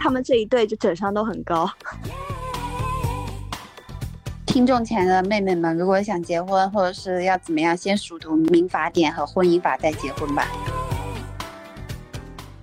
[0.00, 1.70] 他们这一对就整伤都很高。
[4.46, 10.48] 听众前的妹妹们，如果想结婚或者是要怎么样，先熟读民法典和婚姻法再结婚吧。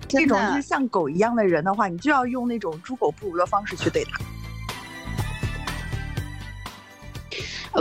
[0.08, 4.20] 这种就是像狗一样的人的话，你就要用那种猪狗不如的方式去对他。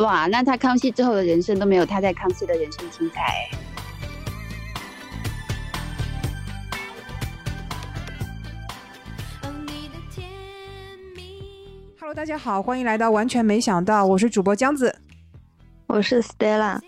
[0.02, 3.50] 哇，那他康熙之后的人生都没有他在康熙的人生精彩。
[12.16, 14.96] 大家好，欢迎来到完全没想到，我是主播江子，
[15.86, 16.80] 我是 Stella，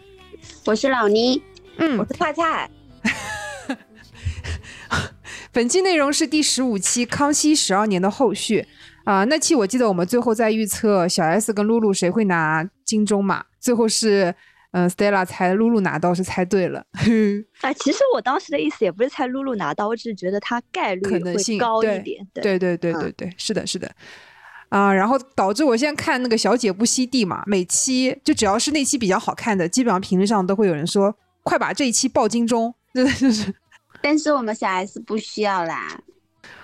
[0.66, 1.44] 我是老倪，
[1.76, 2.70] 嗯，我是菜菜。
[5.52, 8.66] 本期内容是第十五期《康熙十二年》的后续
[9.04, 9.26] 啊。
[9.26, 14.34] 那期我记得我们最后在预测小 S 跟露露谁会拿金钟嘛，最后是
[14.72, 16.86] 嗯 Stella 猜露露拿到，是猜对了。
[17.62, 22.26] 哎，其实我当时的意思也不是猜露露拿到，我只是觉得她概率可能性高一点。
[22.34, 23.92] 对对对对对，是的，是的。
[24.70, 33.54] 啊，然后导致我现在看那个《小姐不吸地》嘛，每期就只要是那期比较好看的，基本上评论上都会有人说，快把这一期爆金钟， 真的就是。
[34.02, 36.00] 但是我们小 S 不需要啦。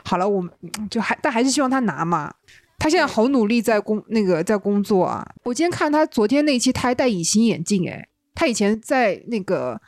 [0.05, 0.51] 好了，我们
[0.89, 2.33] 就还但还是希望他拿嘛。
[2.77, 5.25] 他现在好努力在工那个在工作啊。
[5.43, 8.09] 我今天看他昨天那期，他还戴隐形眼镜哎。
[8.35, 9.79] 他以前在那个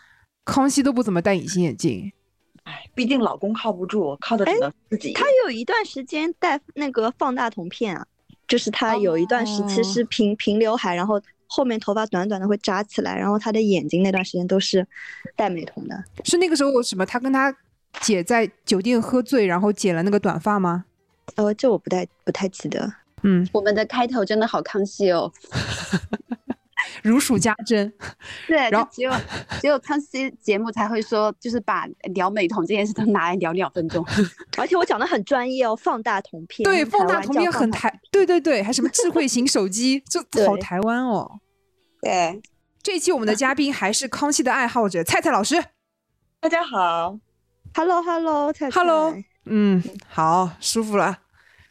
[0.45, 2.11] 康熙都不怎么戴隐形眼镜。
[2.65, 5.13] 哎，毕竟老公靠不住，靠的只能自己。
[5.13, 8.05] 他有一段时间戴那个放大瞳片啊，
[8.47, 14.85] 就是他有一段时期是平平刘海，然后后面头发短短的会扎起来，然后他的眼睛那段时间都是
[15.35, 16.03] 戴美瞳的。
[16.23, 17.05] 是那个时候什么？
[17.05, 17.55] 他跟他
[18.01, 20.85] 姐在酒店喝醉，然后剪了那个短发吗？
[21.35, 22.91] 呃，这我不太不太记得。
[23.23, 25.31] 嗯，我们的开头真的好康熙哦。
[27.03, 27.91] 如数家珍，
[28.47, 29.11] 对，然后只有
[29.61, 34.05] 只有康熙节目才会说，就是把聊美瞳这件事都拿来聊两分钟，
[34.57, 41.39] 而且我讲的很专业哦，放大瞳片，对，放大瞳片很台，对对对，还什么智慧型手机，就好台湾哦。
[42.01, 42.41] 对，
[42.83, 45.63] 这一期我们的嘉宾还是康熙的爱好者蔡蔡老师，
[46.39, 47.17] 大家好
[47.73, 49.15] ，Hello Hello 菜菜，Hello，
[49.45, 51.17] 嗯，好，舒服了，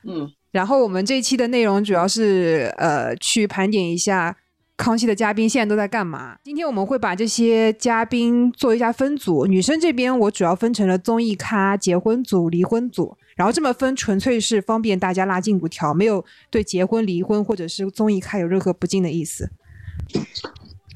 [0.05, 4.37] 嗯，然后我们这一期的内容主要是呃去盘点一下。
[4.77, 6.37] 康熙的嘉宾现在都在干嘛？
[6.43, 9.47] 今天我们会把这些嘉宾做一下分组。
[9.47, 19.49] 女生这边我主要分成了综艺咖、结婚组、离婚组，然后这么分纯粹是方便大家拉进度条，没有对结婚、离婚或者是综艺咖有任何不敬的意思。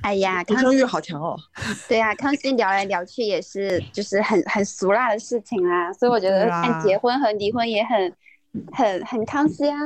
[0.02, 1.36] 哎呀，求生欲好强哦！
[1.88, 8.12] 对呀，康熙聊来聊去也是就是很很俗辣的事情啊，所以我觉得看结婚和离婚也很。
[8.72, 9.78] 很很康熙啊，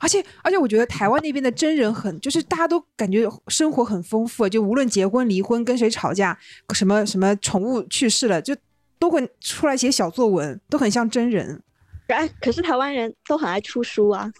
[0.00, 6.38] 而且而且我觉得台湾那边的真人很，就是大家都感觉生活很丰富，就无论结婚离婚跟谁吵架，
[6.74, 8.56] 什么什么宠物去世了，就
[8.98, 11.62] 都会出来写小作文，都很像真人。
[12.08, 14.30] 哎，可是台湾人都很爱出书啊，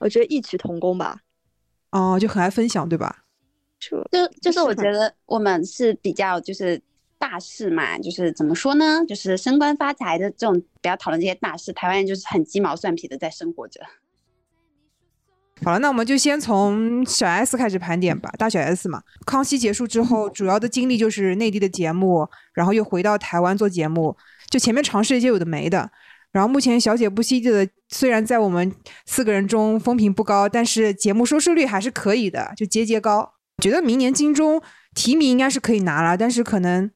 [0.00, 1.18] 我觉得异曲同工吧。
[1.90, 3.24] 哦，就很爱分享，对吧？
[3.78, 3.98] 就
[4.40, 6.80] 就是我觉得我们是比较就是。
[7.22, 9.04] 大事嘛，就是怎么说呢？
[9.06, 11.72] 就是升官发财的这种，不要讨论这些大事。
[11.72, 13.80] 台湾人就是很鸡毛蒜皮的在生活着。
[15.62, 18.28] 好了，那我们就先从小 S 开始盘点吧。
[18.36, 24.16] 大小 S 嘛，康熙结束之后，主要的经历就是内地的节目，然后又回到台湾做节目。
[24.50, 25.92] 就前面尝试一些有的没的。
[26.32, 28.74] 然后目前小姐不惜的，虽然在我们
[29.06, 33.34] 四个人中风评不高，但是节目收视率还是可以的，就节节高。
[33.62, 34.60] 觉得明年金钟
[34.92, 36.90] 提名应该是可以拿了，但是可能。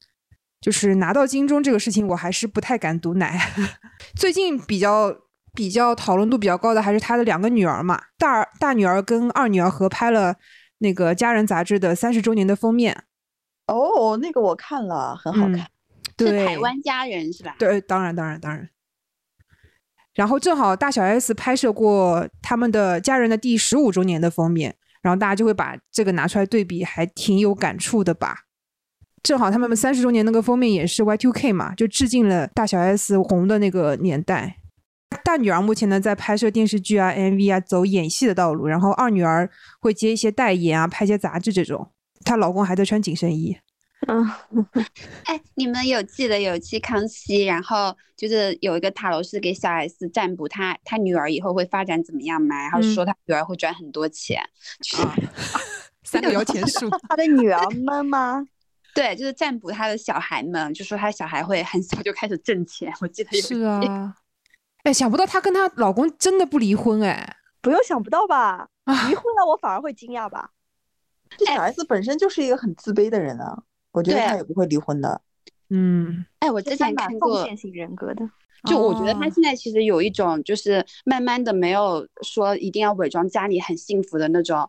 [0.59, 3.39] 就是拿到金钟这个事情，我还是不太敢赌奶。
[4.15, 5.15] 最近比较
[5.53, 10.35] 比较讨论度比较高的，还是他的两个女儿嘛，大大女儿跟二女儿合拍了
[10.79, 13.03] 那个《家人》杂志的三十周年的封面。
[13.67, 15.67] 哦，那个我看了，很好看。
[16.15, 17.55] 对，台湾家人是吧？
[17.59, 18.69] 对，当然，当然，当然。
[20.15, 28.46] 然后正好大小 S 拍摄过他们的《家人》的第十五周年的封面，然后大家就会把这个拿出来对比，还挺有感触的吧。
[29.23, 34.57] 正好他们三十周年那个封面也是 Y2K 嘛，就致敬了大小 S 红的那个年代。
[35.23, 38.67] 大女儿目前呢在拍摄电视剧啊、MV 啊，走演戏的道路。
[38.67, 39.49] 然后二女儿
[39.79, 41.91] 会接一些代言啊、拍些杂志这种。
[42.23, 43.57] 她老公还在穿紧身衣。
[44.07, 44.25] 嗯，
[45.25, 52.55] 哎，你们有记得有一期康熙，然后就是有一个塔罗师给小 S 占卜，她她女儿以后会发展怎么样吗？
[52.61, 54.39] 然后说她女儿会赚很多钱。
[54.99, 55.15] 啊，
[56.03, 56.89] 三个摇钱树。
[57.09, 58.45] 他的女儿闷吗？
[58.97, 62.91] 对，就是占卜他的小孩们，就说他小孩会很小就开始挣钱。
[62.99, 64.15] 我记得是啊，
[64.81, 68.67] 哎，想不到她跟她老公真的不离婚哎，不用想不到吧？
[68.85, 70.49] 离婚了我反而会惊讶吧？
[71.37, 73.61] 这小 S 本身就是一个很自卑的人啊，
[73.91, 75.21] 我觉得他也不会离婚的。
[75.69, 78.27] 嗯，哎，我之前看过奉献型人格的。
[78.63, 84.67] 就我觉得他哦现在其实有一种，就是慢慢的没有说一定要伪装家里很幸福的那种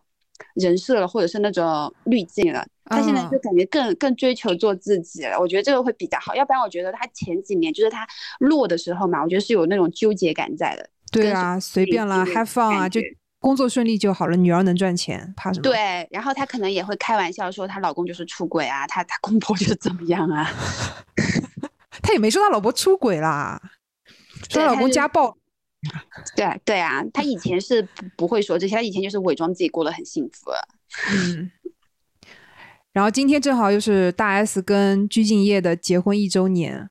[0.55, 2.65] 人设了，或者是那种滤镜了。
[2.85, 6.35] 他现在就嗯感觉更更追求做自己了，我觉得这个会比较好。
[6.35, 8.07] 要不然我觉得他前几年就是他
[8.39, 10.89] 落的时候嘛，我觉得是有那种纠结感在的。
[11.11, 12.99] 对啊，随便啦这个，have fun 啊，就
[13.39, 20.49] 工作顺利就好了，女儿能赚钱，怕什么？，对，然后她可能也会开玩笑说她老公就是出轨啊，她她公婆就是怎么样啊。
[22.01, 23.61] 他也没说他老婆出轨啦，
[24.49, 25.37] 说他老公家暴。
[26.35, 27.87] 对对啊，他以前是
[28.17, 30.51] 不会说这些，他以前就是伪装自己过得很幸福。
[31.11, 31.51] 嗯，
[32.91, 36.89] 然后今天正好又是大 S 跟鞠婧祎的结婚一周年，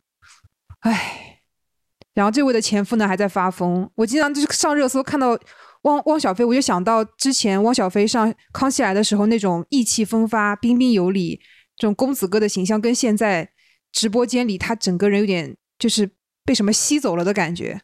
[0.81, 1.41] 唉，
[2.15, 5.39] 然后这位的前夫呢还在发疯，我经常就是上热搜看到
[5.83, 11.41] 汪汪小菲，我就想到之前汪小菲上康熙来的时候那种意气风发、彬彬有礼
[11.77, 13.51] 这种公子哥的形象，跟现在
[13.93, 16.11] 直播间里他整个人有点就是
[16.45, 17.81] 被什么吸走了的感觉，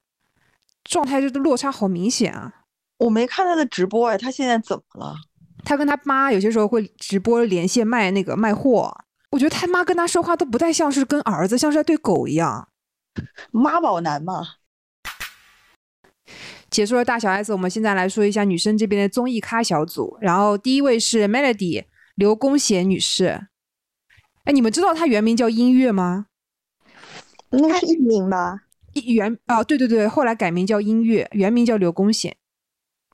[0.85, 2.53] 状态就是落差好明显啊。
[2.99, 5.17] 我没看他的直播哎，他现在怎么了？
[5.65, 8.95] 他跟他妈有些时候会直播连线卖那个卖货，
[9.31, 12.69] 我觉得他妈跟他说话都不太像是跟儿子，像是在对狗一样。
[13.51, 14.43] 妈宝男嘛，
[16.71, 20.17] 结束了大小 S，我们现在来说一下女生这边的综艺咖小组。
[20.21, 21.85] 然后第一位是 Melody
[22.15, 23.49] 刘公贤女士，
[24.45, 26.27] 哎，你们知道她原名叫音乐吗？
[27.51, 28.61] 应该是艺名吧？
[28.95, 32.35] 一原啊，对对对，后来改名叫音乐，原名叫刘公显。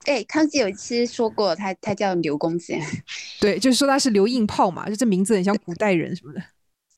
[0.06, 2.80] 哎，康熙有一期说过他他叫刘公显，
[3.40, 6.42] 对，就是说他是刘硬炮嘛，就这名字很像古代人什么的。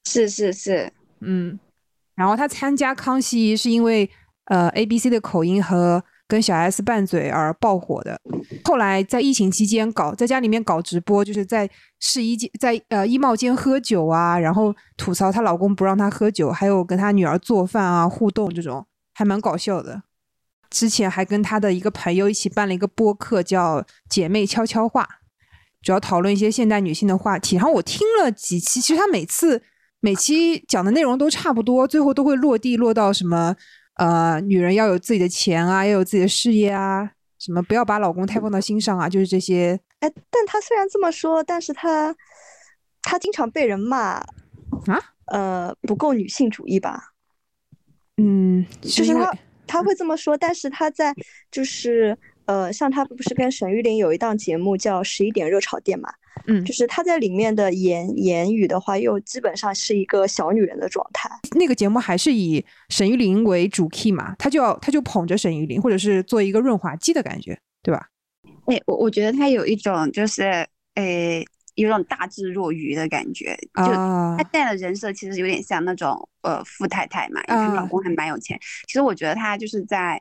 [0.04, 1.58] 是是是，嗯，
[2.14, 4.08] 然后他参加康熙是因为
[4.44, 8.18] 呃 A B C 的口音和跟小 S 拌嘴而爆火的。
[8.64, 11.68] 后来在疫情期间搞在家里面搞直播，就是在
[12.00, 20.02] 试衣间在呃衣帽间喝酒啊，然后吐槽她老公不让她喝酒，还有跟她女儿做饭啊互动这种，还蛮搞笑的。
[20.70, 25.02] 之前还跟她的一个朋友一起办了一个播客，叫《姐妹悄悄话》，
[25.82, 27.56] 主要讨论一些现代女性的话题。
[27.56, 29.62] 然后我听了几期，其实她每次
[30.00, 33.54] 每期讲的内容都差不多，最后都会落地落到什么
[33.94, 39.78] 呃，女人要有自己的钱啊，要有自己的事业啊，什么不要把老公太放到心上啊，就是这些。
[40.00, 42.14] 哎，但她虽然这么说，但是她
[43.02, 44.26] 她经常被人骂啊，
[45.26, 47.12] 呃，不够女性主义吧？
[48.16, 49.32] 嗯，就是她
[49.66, 51.14] 她会这么说，但是她在
[51.50, 52.16] 就是
[52.46, 56.12] 呃，像他不是跟沈玉琳有一档节目叫《十一点热炒店》嘛，
[56.46, 61.30] 嗯就是他在里面的言言语的话，又基本上是一个小女人的状态。
[61.52, 68.08] 那个节目还是以沈玉琳为主 key 嘛，他就要他就捧着沈玉琳，或者是做一个润滑剂的感觉，对吧？
[68.66, 71.44] 哎，我我觉得他有一种就是，诶，
[71.74, 78.58] 有种大智若愚的感觉，就啊她现在的人设其实有点像那种呃富太太嘛，因为她老啊公还蛮有钱。
[78.86, 80.20] 其实我觉得她就是在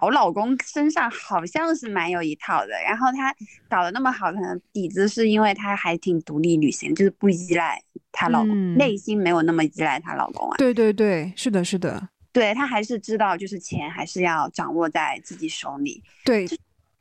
[0.00, 3.32] 搞老公身上好像是蛮有一套的，然后她
[3.68, 7.80] 搞得那么好，可能底子是因为她还挺独立女性，就是不依赖
[8.10, 10.56] 她老公，嗯内心没有那么依赖她老公啊。
[10.58, 16.02] 对对对，是的，是的，对她还是知道，就是钱还是要掌握在自己手里。
[16.24, 16.44] 对，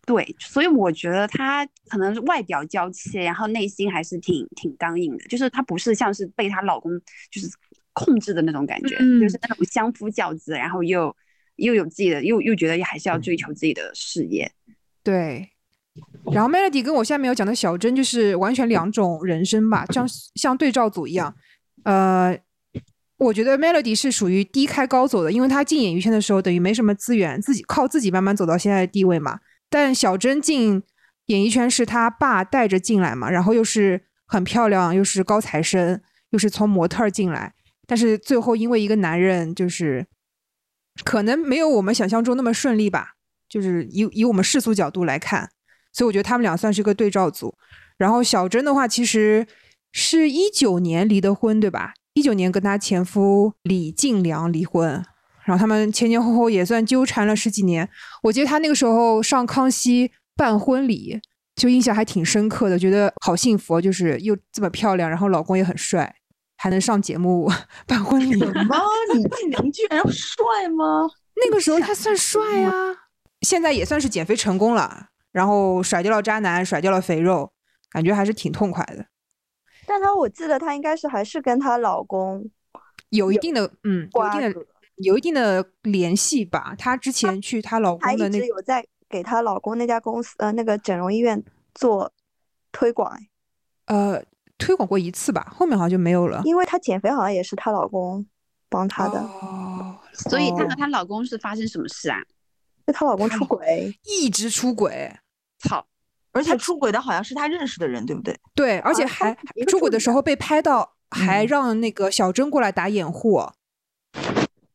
[0.05, 6.91] 对，所以我觉得她可能是外表娇气，然后内心还是挺挺刚硬的，就是她不是像是被她老公
[7.31, 7.47] 就是
[7.93, 11.15] 控制的那种感觉，嗯就是那种相夫教子，然后又
[11.57, 14.51] 又有自己的，又又觉得还是要追求自己的事业。
[15.03, 15.49] 对。
[16.31, 21.35] 然后 Melody 跟我下面有讲的小珍就是完全两种人生吧，像像对照组一样。
[21.83, 22.35] 呃，
[23.17, 29.39] 我觉得 Melody 是属于低开高走的，因为她进演艺圈的时候等于没什么资源，自己靠自己慢慢走到现在的地位嘛。
[29.69, 30.81] 但小珍进
[31.27, 37.53] 演艺圈是她爸带着进来嘛，然后又是很漂亮，又是高材生，又是从模特儿进来，
[37.85, 40.07] 但是最后因为一个男人，就是
[41.03, 43.13] 可能没有我们想象中那么顺利吧。
[43.49, 45.47] 就是以以我们世俗角度来看，
[45.91, 47.55] 所以我觉得他们俩算是个对照组。
[47.97, 49.45] 然后小珍的话，其实
[49.91, 51.93] 是一九年离的婚，对吧？
[52.15, 55.05] 一九年跟她前夫李进良离婚，
[55.45, 57.87] 然后他们前前后后也算纠缠了十几年。
[58.23, 61.21] 我记得她那个时候上康熙办婚礼，
[61.55, 66.15] 就印象还挺深刻的，觉得好幸福，就是又这么漂亮，然后老公也很帅，
[66.63, 67.51] 还能上节目
[67.85, 68.39] 办婚礼。
[68.39, 68.77] 什么？
[69.13, 71.09] 李进良居然帅吗？
[71.35, 72.95] 那个时候他算帅啊，
[73.41, 77.51] 现在也算是减肥成功了，然后甩掉了渣男，甩掉了肥肉，
[77.91, 79.05] 感觉还是挺痛快的，
[79.85, 82.49] 但她我记得她应该是还是跟她老公
[83.09, 84.65] 有一定的嗯，有一定的，
[84.95, 86.73] 有一定的联系吧。
[86.77, 91.43] 她之前去她老公的那直有在给她老公那家公司呃那个整容医院
[91.75, 92.09] 做
[92.71, 93.11] 推广。
[93.11, 93.27] 哎
[93.87, 94.23] 呃
[94.63, 96.41] 推广过一次吧，后面好像就没有了。
[96.45, 98.25] 因为她减肥好像也是她老公
[98.69, 102.17] 帮她的，哦，所以她哦和她老公是发生什么事啊？
[102.87, 105.13] 就她老公出轨，一直出轨，
[105.59, 105.85] 操！
[106.31, 108.39] 而且出轨的好像是她认识的人，对不对？
[108.55, 113.53] 对，而且啊还出轨的时候被拍到，还嗯让那个小珍过来打掩护，啊，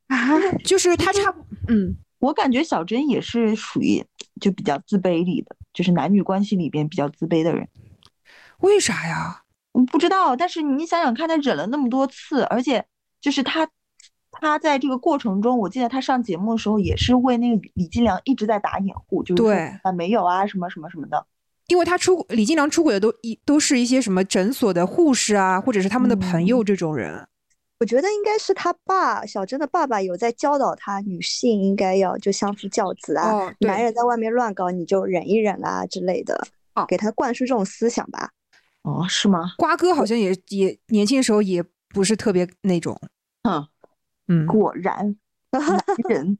[0.64, 4.04] 就是她差不，嗯，我感觉小珍也是属于
[4.40, 7.68] 就比较自卑里的，就是男女关系里边比较自卑的人。
[8.58, 9.42] 为啥呀？
[9.74, 12.84] 嗯，不知道，但是你想想看，他忍了那么多次，而且
[13.20, 13.68] 就是他，
[14.30, 21.26] 他在这个过程中，我记得他上节目的时候也是为那个李金良一直在打掩护，就对啊没有啊什么什么什么的。
[21.66, 27.26] 因为他出李金良出轨的都一都是一些什么诊所的护士啊，或者是他们的朋友这种人。
[27.80, 36.42] 我觉得应该是他爸小珍的爸爸有在教导他，女性应该要就相夫教子啊，哦，男人在外面乱搞你就忍一忍啦、之类的，
[36.74, 38.30] 哦给他灌输这种思想吧。
[38.88, 39.52] 哦，是吗？
[39.58, 42.98] 瓜哥好像也也年轻时候也不是特别那种，
[43.42, 43.66] 嗯，
[44.28, 45.16] 嗯，果然，
[45.52, 46.38] 男人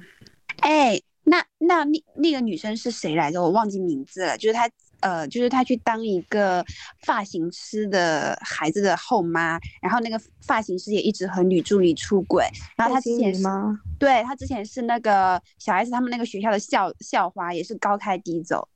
[0.60, 3.42] 哎，那那那那个女生是谁来着？
[3.42, 4.36] 我忘记名字了。
[4.38, 4.68] 就是她，
[5.00, 6.64] 呃，就是她去当一个
[7.04, 13.78] 发型师的孩子的后妈，然后那个发型师也一直和女助理出轨，然后她之前吗？
[13.98, 18.68] 对她之前是那个小 S 他们那个学校的校校花，也是高开低走。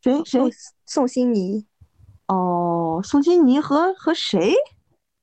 [0.00, 0.50] 谁谁宋
[0.86, 1.66] 宋欣妮
[2.28, 4.54] 哦，宋金妮和和谁？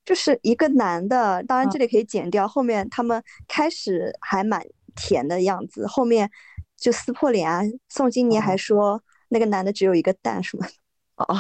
[0.04, 4.64] 就是一个男的，当然嗯这里可以剪掉，后面他们开始还蛮
[4.96, 6.30] 甜的样子，后面
[6.78, 7.62] 就撕破脸啊。
[7.90, 10.74] 宋金妮还哦说那个男的只有一个蛋什么的，
[11.16, 11.36] 哦，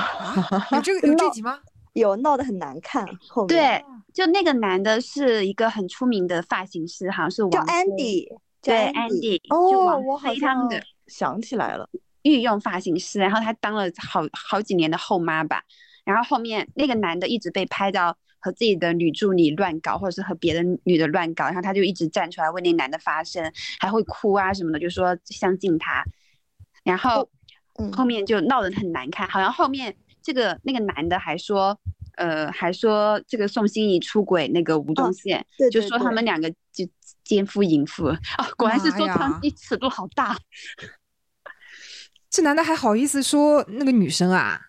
[0.71, 1.59] 有这 个有这集吗？
[1.93, 3.05] 有闹得很难看。
[3.29, 8.27] 后面对，就那个男的是一个很出名的发型师，好像是叫 Andy，
[8.61, 8.91] 对
[9.49, 11.87] 就哦，王我好菲他们的像想起来了。
[12.25, 15.63] 御用发型师，然后他当了好好几年的后妈吧。
[16.03, 26.03] 然后后面那个男的一直被拍到和自己的女助理乱搞，或者是和别的女的乱搞，然后他就一直站出来为那男的发声，还会哭啊什么的，就说相信他。
[26.83, 27.29] 然后
[27.79, 31.79] 嗯后面就闹得很难看，好像后面这个那个男的还说，
[32.17, 36.87] 呃，还说这个宋欣怡出轨那个吴宗宪，就说他们两个就
[37.23, 38.17] 奸夫淫妇啊，
[38.57, 40.37] 果然是说妈呀康熙尺度好大。
[42.35, 44.59] 这男的还好意思说那个女生啊？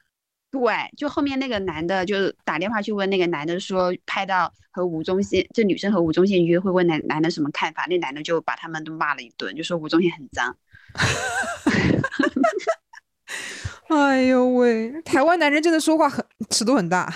[0.53, 10.57] 对，就后面那个男的就打电话去问那个男的说，拍到和吴宗宪，这女生和吴宗宪约会，问男男的什么看法，那男的就把他们都骂了一顿，就说吴宗宪很脏。
[13.89, 17.13] 哎呦喂，台湾男人真的说话很尺度很大。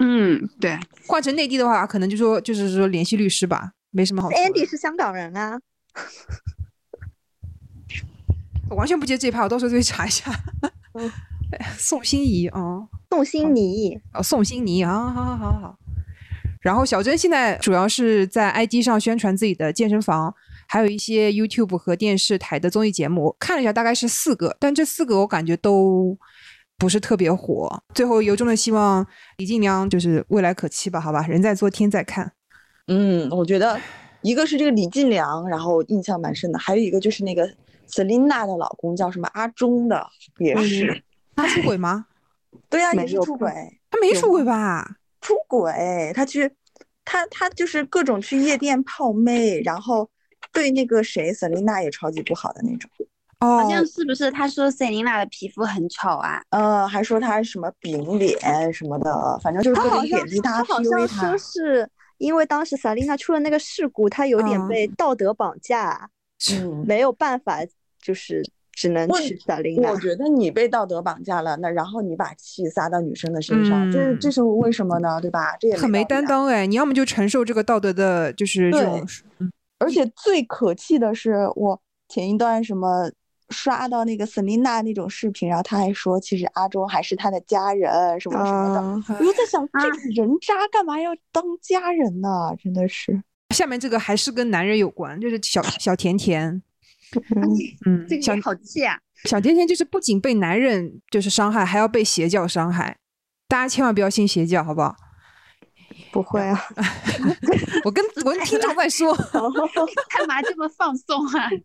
[0.00, 4.38] 嗯，对，换成内地的话，可能就说就是说联系律师吧，没什么好说。
[4.38, 5.58] Andy 是香港人啊，
[8.70, 10.30] 我完全不接这一趴，我到时候就去查一下。
[10.94, 11.10] 嗯
[11.50, 12.60] 哎宋欣怡啊，
[13.08, 13.98] 宋欣怡。
[14.12, 15.78] 哦，宋欣怡啊，好好好好好。
[16.60, 20.34] 然后小珍现在主要是在 IG 上宣传自己的健身房，
[20.66, 26.18] 还有一些 YouTube 和电视台的综艺节目，看了一下大概是四个，但这四个我感觉都
[26.76, 27.82] 不是特别火。
[27.94, 29.06] 最后由衷的希望
[29.38, 32.30] 李静良就是未来可期吧，好吧，人在做天在看。
[32.88, 33.80] 嗯，我觉得
[34.20, 37.48] 一个是这个李进良，然后印象蛮深的，还有一个就是那个
[37.88, 40.06] Selina 的老公叫什么阿忠的，
[40.38, 41.02] 也是。
[41.34, 42.06] 他出轨吗？
[42.68, 43.52] 对呀、也是出轨，
[43.90, 44.96] 他没出轨吧？
[45.20, 46.50] 出轨，他去，
[47.04, 50.08] 他他就是各种去夜店泡妹，然后
[50.52, 52.90] 对那个谁 Selina 也超级不好的那种，
[53.40, 56.42] 哦好，像是不是他说 Selina 的皮肤很丑啊？
[56.50, 61.38] 呃，还说他什么饼脸什么的，反正就是各他好像种贬低他、他好像说。
[61.38, 66.10] 是因为当时 Selina 出了那个事故，她有点嗯被道德绑架，
[66.52, 67.58] 嗯，没有办法，
[68.02, 69.96] 就是只能问娶萨琳娜我。
[69.98, 75.20] 觉得你被道德绑架了，那然后你把气撒到女生的身上，这嗯这是为什么呢？
[75.20, 75.56] 对吧？
[75.60, 76.04] 这也很没。
[76.04, 76.66] 担当哎！
[76.66, 79.06] 你要么就承受这个道德的，就是这种
[79.38, 81.78] 对而且最可气的是，我
[82.08, 83.10] 前一段什么
[83.50, 88.80] 刷到那个 Selina 那种视频，然后他还说，其实阿忠还是他的家人，什么什么的。
[88.80, 92.28] 啊，我就在想，这个人渣干嘛要当家人呢？
[92.62, 93.22] 真的是。
[93.54, 96.62] 下面这个还是跟男人有关，就是小小甜甜，
[97.86, 98.98] 嗯，小这个也好气啊！
[99.24, 102.98] 小甜甜就是不仅被男人就是伤害，还要被邪教伤害。
[103.48, 104.94] 大家千万不要信邪教，好不好？
[106.12, 106.58] 不会啊，
[107.84, 109.14] 我跟我跟听众在说，
[110.16, 111.50] 干嘛这么放松啊？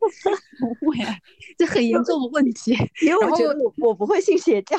[0.82, 1.16] 不会啊，
[1.58, 2.72] 这很严重的问题。
[3.02, 4.78] 因为然后我觉得我我不会信邪教。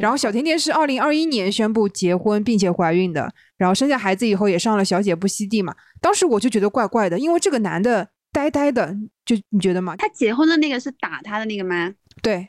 [0.00, 5.74] 然后小甜甜是二零二一年宣布结婚并且怀孕的，然后生下孩子以后也上了《小姐不吸地》嘛。
[6.00, 8.94] 当时我就觉得怪怪的，因为这个男的呆呆的，
[9.24, 9.96] 就你觉得吗？
[9.96, 11.94] 他结婚的那个是打他的那个吗？
[12.22, 12.48] 对，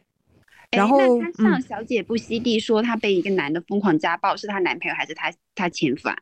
[0.71, 6.17] 哎然后那她上嗯小姐不息地说她被一个男的疯狂家暴，是她男朋友还是她她前夫啊？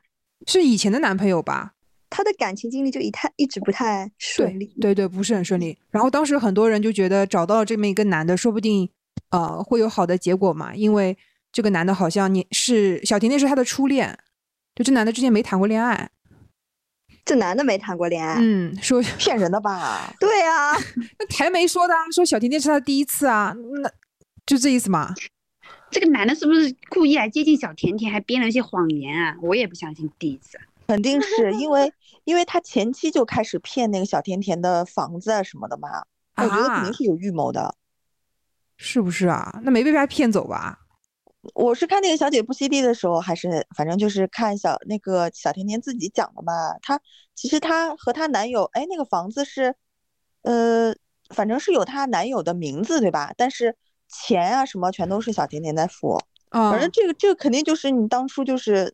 [0.45, 1.73] 是以前的男朋友吧？
[2.09, 4.67] 她的感情经历就一太一直不太顺利。
[4.79, 5.77] 对对，不是很顺利。
[5.91, 8.89] 然后当时很多人就觉得找到了这么一个男的，说不定
[9.31, 11.17] 呃会有好的结果嘛，因为
[11.51, 14.17] 这个男的好像你是小婷，那是他的初恋，
[14.75, 16.09] 就这男的之前没谈过恋爱，
[17.27, 18.37] 这男的没谈过恋爱。
[18.39, 20.11] 嗯，说骗人的吧？
[20.19, 20.71] 对啊，
[21.19, 23.53] 那台媒说的啊，说小甜甜是他的第一次啊，
[23.83, 23.91] 那
[24.45, 25.13] 就这意思嘛。
[25.91, 29.35] 这个男的是不是故意来接近小甜甜，还编了一些谎言啊？
[29.41, 30.57] 我也不相信第一次。
[30.87, 31.91] 肯定是因为，
[32.23, 35.89] 因为他前期就开始骗那个小甜甜的房子啊什么的嘛，
[36.37, 37.75] 我觉得肯啊定是有预谋的。
[38.77, 39.59] 是不是啊？
[39.63, 40.79] 那没被他骗走吧？
[41.53, 46.77] 我是看那个小姐不息地的时候，还是反正就是看小那个小甜甜自己讲的嘛。
[46.81, 46.99] 她
[47.35, 49.75] 其实她和她男友，哎，那个房子是，
[50.41, 50.93] 呃，
[51.29, 53.33] 反正是有她男友的名字对吧？
[53.37, 53.75] 但是
[54.09, 56.19] 钱啊什么全都是小甜甜在付。
[56.49, 58.93] 啊、反正这个这个肯定就是你当初就是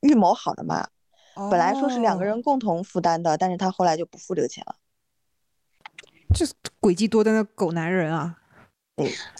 [0.00, 0.88] 预谋好的嘛。
[1.50, 4.74] 本来说是两个哦人共同负担的，但是他后来就不付这个钱了。
[6.34, 6.44] 这
[6.80, 8.38] 诡计多端的狗男人啊！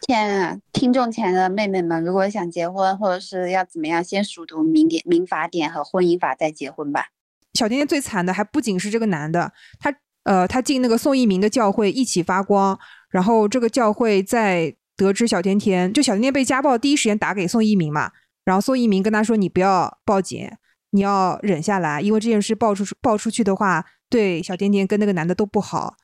[0.03, 7.07] 天啊，听众前的妹妹们，如果想结婚或者是要怎么样，先熟读民典、民法典和婚姻法再结婚吧。
[7.55, 9.93] 小甜甜最惨的还不仅是这个男的，他
[10.25, 12.79] 呃，他进那个宋一鸣的教会一起发光，
[13.11, 18.13] 然后这个教会在得知小甜甜就小甜甜被家暴，第一时间打给宋一鸣嘛，
[18.45, 20.49] 然后宋一鸣跟他说：“你不要报警，
[20.91, 25.97] 你要忍下来，因为这件事爆出爆出去的话，对小甜甜跟那个男的都不好。”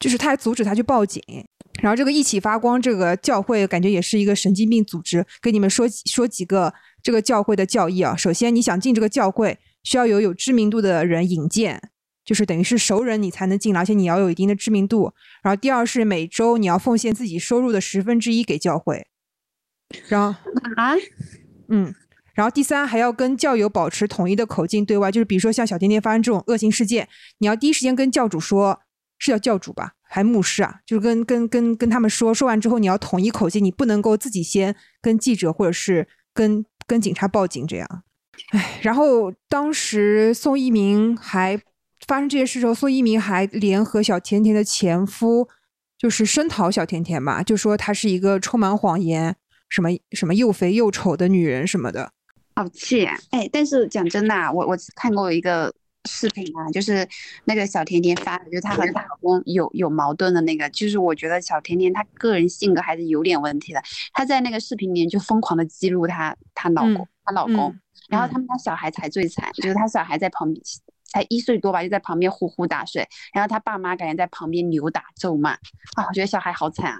[0.00, 1.22] 就是他还阻止他去报警，
[1.82, 5.24] 然后这个一起发光这个教会感觉也是一个神经病组织。
[5.40, 8.16] 跟你们说说几个这个教会的教义啊。
[8.16, 11.80] 首先，你想进这个教会，需要有有知名度的人引荐，
[12.24, 15.12] 就是等于是熟人你才能进，而且你要有一定的知名度。
[15.42, 19.06] 然后第二是每周你要奉献自己收入的十分之一给教会。
[20.08, 20.38] 然后，
[20.76, 20.94] 啊，
[21.68, 21.94] 嗯，
[22.34, 28.80] 然后第三还要跟教友保持统一的口径对外，就是比如说像小甜甜发生这种恶性事件，你要第一时间跟教主说，
[29.18, 38.02] 是叫教主吧，还牧师啊，就是跟跟跟跟他们说，说完之后你要统一口径，你不能够自己先跟记者或者是跟跟警察报警这样。
[38.52, 41.60] 唉，然后当时宋一鸣还
[42.06, 45.48] 发生这些事之后，宋一鸣还联合小甜甜的前夫，
[45.96, 49.36] 就是声讨小甜甜嘛，就说她是一个充满谎言。
[49.70, 52.10] 什么什么又肥又丑的女人什么的，
[52.54, 53.04] 好气！
[53.04, 55.70] 哎，但是讲真的啊，我我看过一个
[56.08, 57.06] 视频啊，就是
[57.44, 63.82] 那个小甜甜发的，就是她和她老公有有矛盾的那个，就是我觉得小甜甜她个人性格还是有点问题的。
[64.12, 70.60] 她在那个视频里面就疯狂的记录她她老公嗯她老公，嗯然后他们家小孩才最惨，就是她小孩在旁边
[71.10, 75.52] 才一岁多吧，就在旁边呼呼大睡，然后他爸妈感觉在旁边扭打咒骂
[75.96, 76.98] 啊，我觉得小孩好惨啊。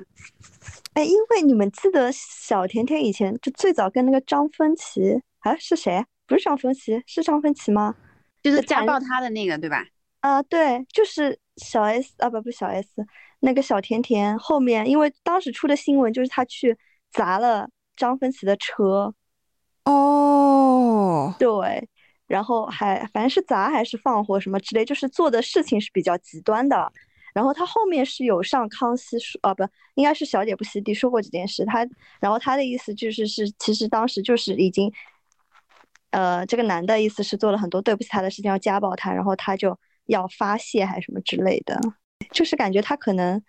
[0.95, 6.05] 哎，因为你们记得小甜甜以前就最早跟那个张丰琪，啊是谁？
[6.27, 7.95] 不是张丰琪，是张丰琪吗？
[8.43, 9.85] 就是家谈暴他的那个对吧？
[10.21, 12.89] 啊，对，就是小 S 啊，不不小 S，
[13.41, 16.77] 那个小甜甜后面，因为当时出的新闻就是他去
[17.13, 19.15] 砸了张芬奇的车，
[19.85, 21.89] 哦，对，
[22.27, 26.93] 然后还反正是砸还是放火什么之类，就是做的事情是比较极端的。
[27.35, 29.63] 然后他后面是有上康熙说，啊不，
[29.95, 31.65] 应该是小姐不熙娣说过这件事。
[31.65, 31.87] 他
[32.21, 34.93] 然后他的意思就是是，其实当时就是已经，
[36.11, 41.79] 呃，这个男的意思是做了很多对不起他的事情，要家暴他，然后他就要发泄还是什么之类的，
[42.33, 43.41] 就是感觉他可能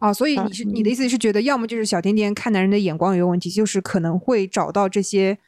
[0.00, 5.38] 哦，所以嗯你是你的意思是觉得，要么就是小甜甜看男人的眼光有问题，就是可能会找到这些，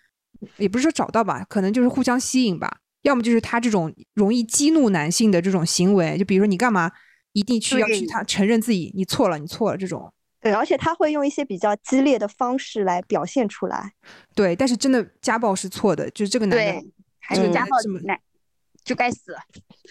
[0.59, 2.79] 也不是说找到吧，可能就是互相吸引吧。
[3.03, 6.91] 要么就是他这种容易激怒男性的这种行为，就比如说你干嘛
[7.33, 10.11] 一定去要去他承认自己你错了，你错了这种。
[10.45, 13.93] 对，而且他会用一些比较激烈的方式来表现出来。
[14.35, 18.15] 对，但是真的家暴是错的，就是这个男的对，还这有家暴这么那
[18.85, 19.35] 就该死。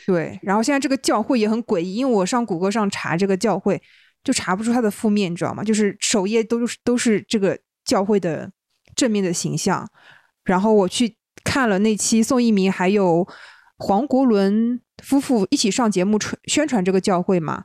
[0.06, 3.82] 对，然后现在这个教会也很诡异，因为我上谷歌上查这个教会，
[4.24, 5.64] 就查不出它的负面，你知道吗？
[5.64, 8.52] 就是首页都是都是这个教会的
[8.96, 9.90] 正面的形象。
[10.44, 13.28] 然后我去看了那期宋一鸣还有
[13.78, 17.64] 黄国伦夫妇一起上节目传宣传这个教会嘛。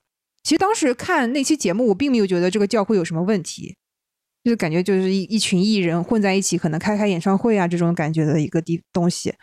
[0.48, 3.76] 其实当时看那期节目，我并没有觉得这个教会有什么问题，
[4.42, 9.34] 就是感觉就是一一群艺人混在一起，可能开开演唱会啊这种感觉的一个地东西。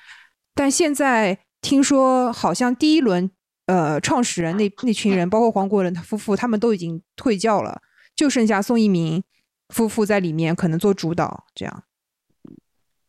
[0.56, 3.30] 但现在听说好像第一轮
[3.68, 7.80] 呃创始人那那群人，包括黄国伦他夫妇，他们都已经退教了，
[8.16, 9.22] 就剩下宋一鸣
[9.70, 11.84] 夫妇在里面可能做主导这样。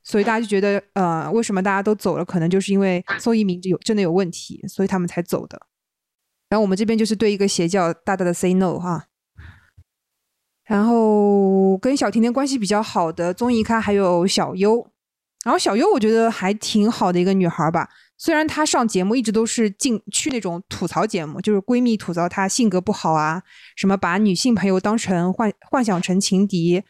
[0.04, 2.24] 所以大家就觉得，呃，为什么大家都走了？
[2.26, 5.58] 可能就是因为宋一鸣有真的有问题，所以他们才走的。
[6.48, 9.06] 然后我们这边就是对一个邪教大大的 say no 哈。
[10.64, 14.90] 然后跟小甜甜关系比较好的综艺咖还有小优，
[15.44, 17.88] 然后小优我觉得还挺好的一个女孩吧。
[18.18, 23.42] 虽然她上节目一直都是进去那种吐槽节目，就是闺蜜吐槽她性格不好啊，
[23.76, 26.82] 什么把女性朋友当成幻幻想成情敌，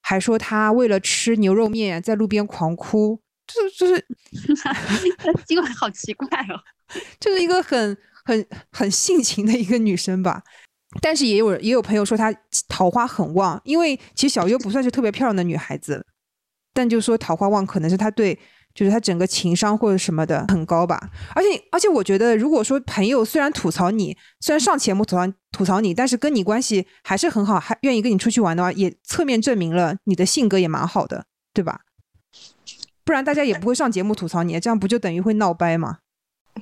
[0.00, 4.06] 还说她为了吃牛肉面在路边狂哭，就就是
[5.44, 6.56] 今 晚好奇怪哦，
[7.20, 7.94] 就是一个很
[8.28, 10.42] 很很性情的一个女生吧。
[11.00, 12.34] 但是也有也有朋友说她
[12.68, 16.06] 桃花很旺，因为其实小优不算是特别漂亮的女孩子，
[16.72, 18.38] 但就说桃花旺可能是她对。
[18.74, 31.80] 就是他整个情商或者什么的很高吧，而且而且我觉得，如果说朋友虽然吐槽你，虽然上节目吐槽吐槽你，但是跟你关系还是很好，还愿意跟你出去玩的话，也侧面证明了你的性格也蛮好的，对吧？
[33.04, 35.98] 不然大家也不会上节目吐槽你，这样不就等于会闹掰吗？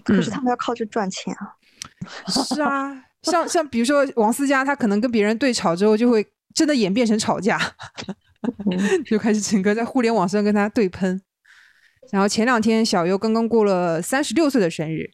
[0.04, 1.54] 可是他们要靠这赚钱啊。
[2.28, 7.60] 是啊，像 像比如说王思佳，他可能跟别人对吵之后，就会真的演变成吵架，
[9.06, 11.20] 就开始整个在互联网上跟他对喷。
[12.12, 15.10] 然后前两天小优刚刚过了三十六岁的生日，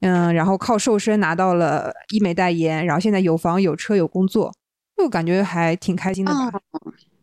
[0.00, 4.54] 嗯，然后靠瘦身拿到了医美代言，然后现在有房有车有工作，
[4.96, 6.50] 就感觉还挺开心的吧？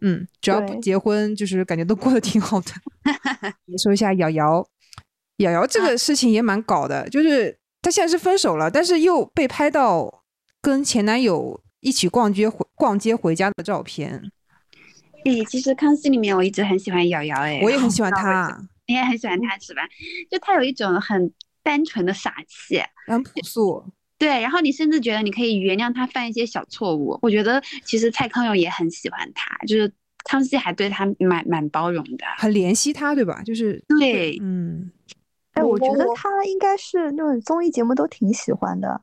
[0.01, 2.71] 嗯，只要不结婚，就是感觉都过得挺好的。
[3.81, 4.63] 说一下瑶瑶，
[5.37, 10.23] 瑶瑶这个事情也蛮搞的，就是她现在是分手了，但是又被拍到
[10.61, 14.31] 跟前男友一起逛街回逛街回家的照片。
[15.25, 18.57] 诶，其实康熙里面我一直很喜欢瑶瑶，哎，我也很喜欢 她。
[18.87, 19.81] 你也很喜欢她是吧？
[20.31, 23.83] 就她有一种很单纯的傻气，很朴素。
[24.17, 27.19] 对，然后你甚至觉得你可以原谅他犯一些小错误。
[27.21, 29.91] 我觉得其实蔡康永也很喜欢他，就是
[30.23, 33.43] 康熙还对他蛮蛮包容的，很怜惜他，对吧？
[33.43, 34.91] 就是对，嗯。
[35.57, 39.01] 哎，我觉得他应该是那种综艺节目都挺喜欢的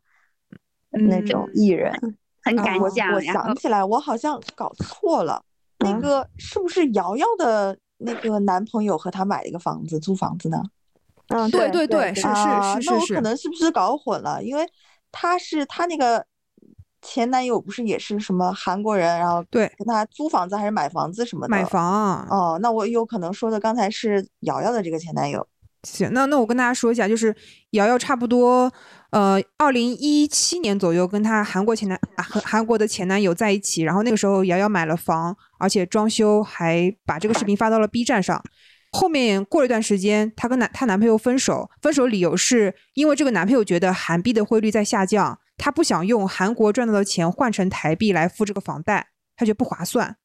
[0.91, 1.93] 那种艺人，
[2.43, 3.13] 很敢讲。
[3.13, 5.43] 我想起来，我好像搞错了，
[5.79, 7.77] 那个是不是瑶瑶的？
[7.99, 10.61] 那个男朋友和她买了一个房子，租房子呢？
[11.29, 12.91] 嗯，对对对，是是是是。
[12.91, 14.43] 那我可能是不是搞混了？
[14.43, 14.69] 因为
[15.13, 16.23] 他是他那个
[17.01, 21.51] 前男友，不是也是什么韩国人，然后对跟他租房子还是买房子什么的？
[21.51, 22.27] 买房。
[22.29, 25.47] 哦，那我有可能说的刚才是瑶瑶的这个前男友。
[25.85, 27.35] 行，那那我跟大家说一下，就是
[27.71, 28.73] 瑶瑶差不多，
[29.11, 38.43] 呃，二零一七年左右跟她韩国前男和韩国的前男友在一起，然后那个时候瑶瑶买了房，而且装修，还把这个视频发到了 B 站上。
[38.93, 50.17] 后面过了一段时间，她跟男她男朋友分手，分手理由是因为这个男朋友觉得韩币的汇率在下降，他不想用韩国赚到的钱换成台币来付这个房贷，他觉得不划算，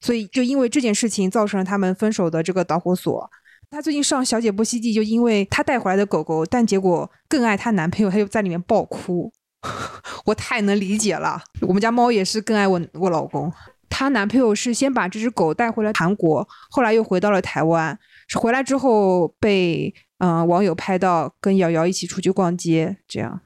[0.00, 3.30] 所以就因为这件事情造成了他们分手的这个导火索。
[3.70, 9.32] 她最近上《小姐不吸地》，就因为她带回来的狗狗，但结果更爱她男朋友，她就在里面爆哭。
[10.24, 13.52] 我太能理解了，我们家猫也是更爱我我老公。
[13.88, 17.98] 她男朋友是先把这只狗带回了韩国，后来又回到了台湾。
[18.38, 23.40] 回来之后被嗯网友拍到跟瑶瑶一起出去逛街，这样。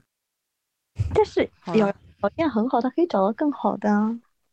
[1.14, 3.88] 但是瑶条件很好，她可以找到更好的。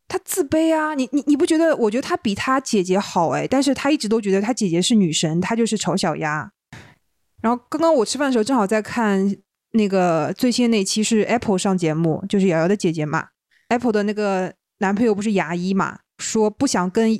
[0.08, 1.76] 他自卑啊，你你你不觉得？
[1.76, 6.50] 我觉得他比他姐姐好哎，但是他一直都觉得他姐姐是女神，他就是丑小鸭。
[7.42, 9.36] 然后刚刚我吃饭的时候正好在看
[9.72, 13.28] 那个最新那期是 Apple 上节目，就是瑶瑶的姐姐嘛。
[13.68, 17.10] Apple 的那个男朋友不是牙医嘛，说不想跟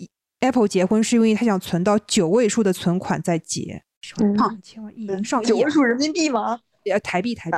[0.41, 3.83] Apple 结婚是因为他想存到九位数的存款再结。
[4.21, 6.59] 嗯，千万亿上九位数人民币吗？
[6.91, 7.57] 呃，台币台币，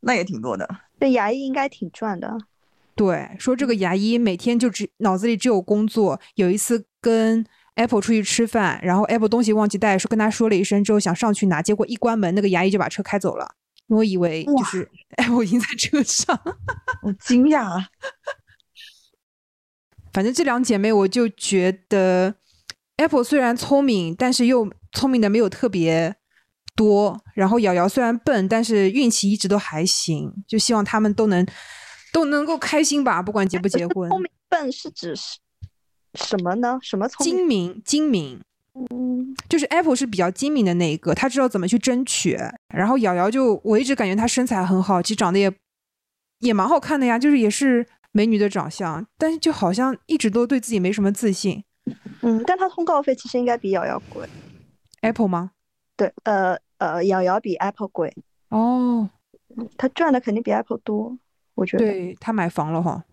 [0.00, 0.68] 那也挺多的。
[1.00, 2.38] 那牙医应该挺赚的。
[2.94, 6.20] 对，说这个牙医每天就只脑子里只有工作。
[6.34, 7.42] 有一次跟
[7.74, 13.54] Apple 出去吃饭，然后 Apple 东西忘记带，说跟他说了一声之后想上去拿，结果一关门，那个牙医就把车开走了。
[13.88, 16.38] 我以为就是 Apple 已经在车上，
[17.02, 17.82] 我惊讶。
[20.12, 22.34] 反正这两姐妹，我就觉得
[22.98, 26.14] Apple 虽然聪明，但是又聪明的没有特别
[26.76, 27.18] 多。
[27.34, 30.30] 然后瑶瑶虽然笨，但是运气一直都还行。
[30.46, 31.46] 就希望他们都能。
[32.12, 34.08] 都能够开心吧，不管结不结婚。
[34.10, 35.38] 聪明笨是指是
[36.14, 36.78] 什么呢？
[36.82, 37.34] 什么聪明？
[37.34, 38.40] 精明，精明。
[38.74, 42.38] 嗯，就是 Apple 是比较精明的那一个，他知道怎么去争取。
[42.68, 45.52] 然后瑶瑶就，我一直感觉她身材很好，其实长得也
[46.38, 51.62] 也蛮好看的呀，就是也是美女的长相，但是就好像一直都对自己没什么自信。
[52.22, 54.26] 嗯，但她通告费其实应该比瑶瑶贵。
[55.02, 55.50] Apple 吗？
[55.96, 58.14] 对，呃呃，瑶瑶比 Apple 贵。
[58.48, 59.10] 哦，
[59.76, 61.18] 她赚的肯定比 Apple 多。
[61.54, 63.04] 我觉得对他买房了哈，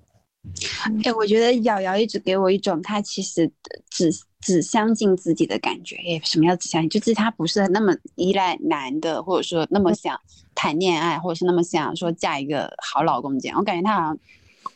[1.03, 3.51] 哎，我觉得瑶瑶一直给我一种她其实
[3.89, 5.95] 只只相信自己的感觉。
[5.97, 6.89] 哎，什么叫只相信？
[6.89, 10.19] 就是她不是那么依赖男的，或者说那么想
[10.55, 13.57] 谈恋爱，或者是那么想说嫁一个好老公这样。
[13.59, 14.17] 我感觉她好像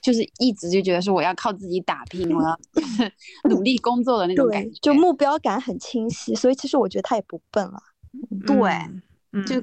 [0.02, 3.12] 就是一直就觉得说我要靠自己打拼，我要就 是
[3.49, 7.82] 努力工作的那种感觉。，就目标感很清晰，所以其实我觉得他也不笨了。
[8.45, 8.56] 对
[9.32, 9.56] 嗯，就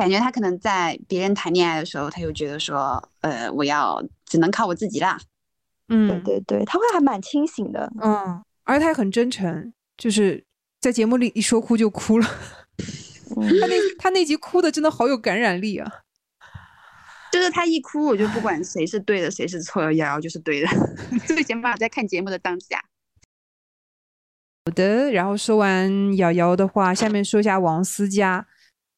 [0.00, 5.20] 感觉他可能在别人谈恋爱的时候，他就觉得说，呃，我要只能靠我自己啦。
[5.88, 7.92] 嗯，对对对，他会还蛮清醒的。
[8.00, 10.42] 嗯，而且他也很真诚，就是
[10.80, 12.26] 在节目里一说哭就哭了。
[13.36, 15.86] 嗯， 他那他那集哭的真的好有感染力啊！
[17.30, 20.68] 就是他一哭，我就不管谁是对的，谁是错的，瑶瑶就是对的。
[21.28, 22.82] 最起码在看节目的当下，
[24.64, 28.46] 好的，然后说完瑶瑶的话，下面说一下王思佳。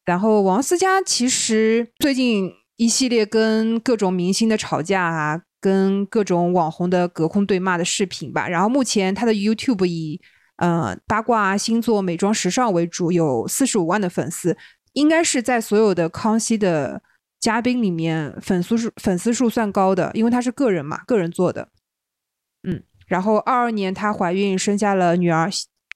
[0.05, 8.47] 然后王思佳其实最近一系列跟各种明星的吵架啊，跟各种网红的隔空对骂的视频吧。
[8.47, 10.19] 然后目前他的 YouTube 以
[10.57, 14.57] 呃八卦、星座、美妆、时尚为主，有四十五万的粉丝，
[14.93, 17.01] 应该是在所有的康熙的
[17.39, 21.69] 嘉宾里面粉丝数粉丝数算高的，因为他是个人嘛，个人做的。
[22.67, 25.49] 嗯，然后二二年她怀孕生下了女儿，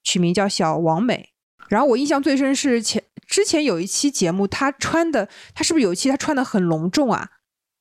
[0.03, 1.29] 取名叫小王美。
[1.69, 7.29] 然后我印象最深是前之前有一期节目，她穿的，她是不是有一期她穿的很隆重啊？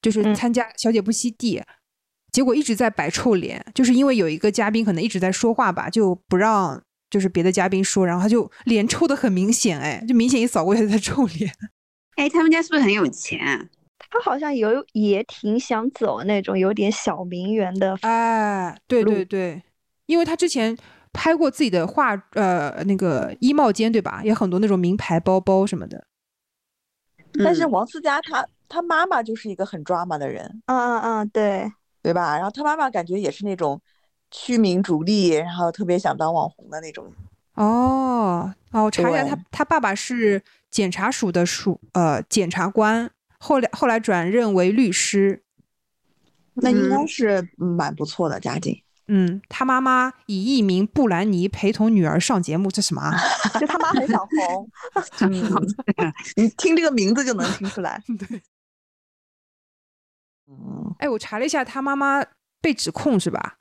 [0.02, 1.58] 就是嗯参加《小姐不息地》
[2.30, 11.50] 结果一直在摆臭脸，就是因为有一个嘉宾可能一直在说话吧，就不让就是别的嘉宾说，然后他就脸臭的很明显，哎，就明显一扫过去他在臭脸。
[12.16, 13.64] 哎，他们家是不是很有钱啊？
[14.10, 17.96] 他好像有也挺想走那种有点小名媛的。
[18.02, 19.62] 哎，对对对，
[20.04, 20.76] 因为他之前
[21.16, 24.20] 拍过自己的化呃那个衣帽间，对吧？
[24.22, 25.96] 也很多那种名牌包包什么的。
[27.32, 32.36] 嗯但是王思佳她她妈妈就是一个很 drama 的人，嗯嗯嗯，对，对吧？
[32.36, 33.80] 然后她妈妈感觉也是那种
[34.30, 37.10] 趋名逐利，然后特别想当网红的那种。
[37.54, 45.42] 哦哦，我查一下，他对他爸爸是检察署的署呃检察官，后来后来转任为律师。
[46.58, 48.82] 那应该嗯是嗯蛮不错的家境。
[49.08, 53.12] 嗯，他妈妈以艺名布兰妮陪同女儿上节目，这什么啊？
[53.60, 54.70] 就他妈很想红。
[55.22, 58.02] 嗯， 你听这个名字就能听出来。
[58.18, 58.42] 对，
[60.48, 62.24] 嗯，哎，我查了一下，他妈妈
[62.60, 63.58] 被指控是吧？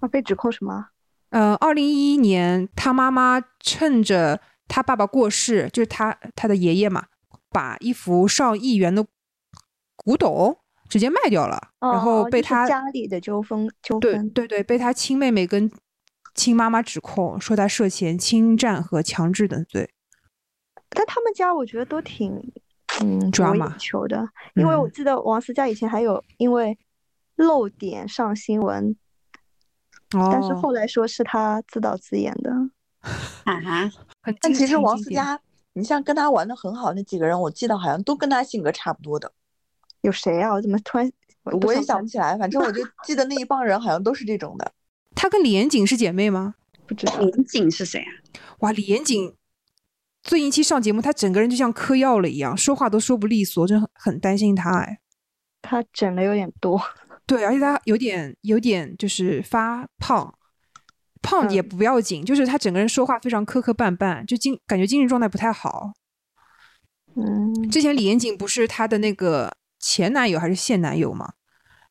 [0.00, 0.88] 啊，被指控什么？
[1.30, 7.06] 呃，二零一一年，他妈妈趁着他爸爸过世，就是他他的爷爷嘛，
[7.50, 9.06] 把一幅上亿元的
[9.96, 14.30] 古董直接卖掉了，然后哦就是被他家里的纠纷纠纷。
[14.30, 15.70] 对对，被他亲妹妹跟
[16.34, 19.90] 亲妈妈指控，说他涉嫌侵占和强制等罪。
[20.90, 22.32] 但他们家我觉得都挺
[23.00, 26.78] 嗯博 Drama 眼球的，因为我嗯记得王思佳以前还有因为
[27.34, 28.96] 漏点上新闻，
[30.10, 32.50] 但是哦，后来说是他自导自演的。
[33.44, 33.90] 啊，哈
[34.40, 35.38] 但其实王思佳，
[35.74, 39.32] 你像跟他玩的很好那几个人，我记得好像都跟他性格差不多的。
[40.06, 40.52] 有谁啊？
[40.52, 41.10] 我怎么突然
[41.62, 44.72] 我也想不不起来，反正我就记得那一帮人好像都是这种的。
[45.14, 46.54] 她跟李延景是姐妹吗？
[46.86, 47.18] 不知道。
[47.18, 48.10] 李延景是谁啊？
[48.60, 49.34] 哇，李延景
[50.22, 54.98] 最近一期上节目，他整个人就像嗑药了一样，说话都说不利索，真的很很担心他哎。
[55.62, 56.80] 他整的有点多，
[57.26, 60.32] 对，而且他有点有点就是发胖，
[61.22, 65.92] 胖也嗯不要紧，就是他整个人说话非常磕磕绊绊，就精感觉精神状态不太好。
[67.16, 69.56] 嗯，之前李延景不是他的那个
[69.88, 71.34] 前男友还是现男友吗？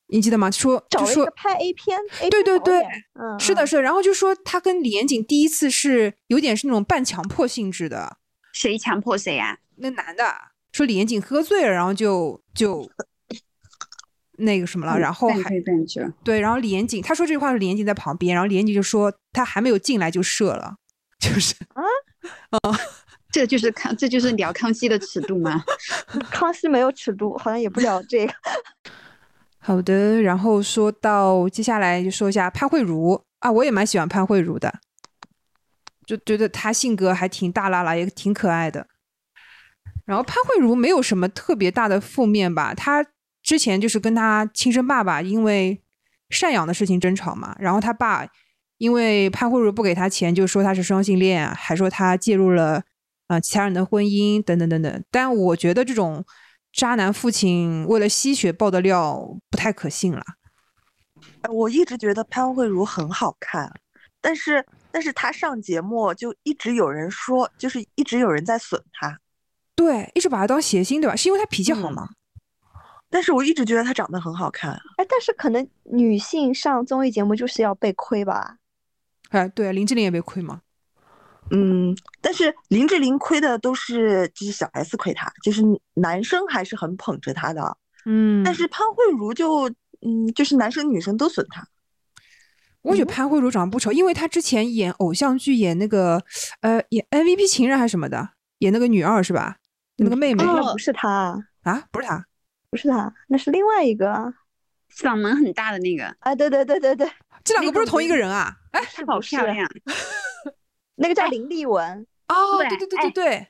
[0.07, 0.51] 你记得吗？
[0.51, 1.97] 说就说拍 A 片
[2.29, 2.81] 对对对
[3.13, 8.17] 嗯，是的，嗯是的，然后就说他跟李延景第一次是有点是那种半强迫性质的，
[8.51, 9.59] 谁强迫谁啊呀？
[9.77, 10.25] 那男的
[10.73, 12.91] 说李延景喝醉了，然后就就
[14.37, 15.55] 那个什么了，然后还。
[16.23, 20.75] 对，然后李延景他说这句话是李延景在旁边，然后李延景就说他还没有进来就射了，
[21.17, 21.55] 就是
[23.35, 25.61] 这就是康，这就是聊康熙的尺度吗？
[26.31, 28.33] 康熙没有尺度，好像也不聊这个。
[29.59, 30.21] 好的。
[30.21, 34.73] 然后说到接下来就说一下潘慧茹啊，我也蛮喜欢潘慧茹的，
[36.05, 38.87] 就觉得她性格还挺大啦啦，也挺可爱的。
[40.05, 43.05] 然后潘慧茹没有什么特别大的负面吧，她
[43.43, 45.81] 之前就是跟她亲生爸爸因为
[46.29, 48.25] 赡养的事情争吵嘛，然后她爸
[48.77, 52.81] 因为潘慧茹不给他钱，就说她是双性恋，还说她介入了
[53.27, 55.03] 呃其他人的婚姻等等等等。
[55.11, 56.25] 但我觉得这种
[56.71, 60.23] 渣男父亲为了吸血爆的料不太可信了。
[61.41, 63.71] 哎我一直觉得潘慧茹很好看，
[64.21, 69.19] 但是但是她上节目就一直有人说，就是一直有人在损她，
[69.75, 71.15] 对，一直把她当谐星，对吧？
[71.15, 72.09] 是因为她脾气好嗯吗？
[73.09, 74.71] 但是我一直觉得她长得很好看。
[74.97, 78.57] 哎，但是可能女性上综艺节目就是要被亏吧？
[79.29, 80.61] 哎，对，林志玲也被亏嘛。
[81.51, 85.61] 嗯，但是林志玲亏的都是就是小 S 亏她，就是
[85.93, 87.77] 男生还是很捧着她的。
[88.05, 89.69] 嗯，但是潘慧茹就
[90.01, 91.67] 嗯，就是男生女生都损他。
[92.81, 96.23] 我觉得潘慧茹长得不丑，因为她之前演偶像剧，演那个
[96.61, 98.29] 呃，演 MVP 情人还是什么的，
[98.59, 99.57] 演那个女二是吧？
[99.97, 102.25] 那个妹妹哦不是她，啊，不是她，
[102.69, 104.33] 不是她，那是另外一个啊。
[104.93, 107.09] 嗓门很大的那个，啊，对对对对对，
[107.43, 108.55] 这两个不是同一个人啊？
[108.71, 109.67] 哎，好是不是漂亮。
[110.95, 113.47] 那个叫林丽文，哦，对对对对对对，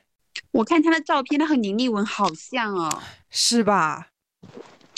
[0.52, 3.02] 我看她的照片，她和林丽文好像哦。
[3.30, 4.08] 是吧？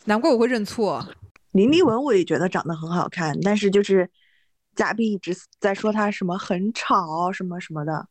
[0.05, 1.07] 难怪我会认错。
[1.53, 4.09] 林丽文我也觉得长得很好看，但是就是
[4.75, 8.07] 嘉宾一直在说她什么很吵什么什么的。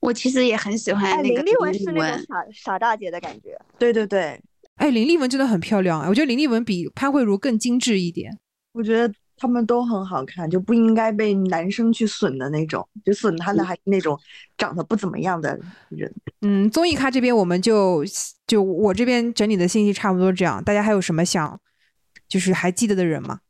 [0.00, 3.58] 我其实也很喜欢哎，那个林丽文是那种傻傻大姐的感觉。
[3.78, 4.40] 对对对，
[4.76, 8.38] 哎，林丽文真的很漂亮，啊，我觉得林丽文比潘慧茹更精致一点。
[8.72, 14.16] 我觉得他们都很好看，就不应该被男生去损的那种，就损他的还是那种
[14.56, 16.14] 长得不怎么样的人。
[16.42, 18.04] 嗯，综艺咖这边我们就
[18.46, 21.60] 就我这边整理的信息差不多这样，大家还有什么想
[22.28, 23.40] 就是还记得的人吗？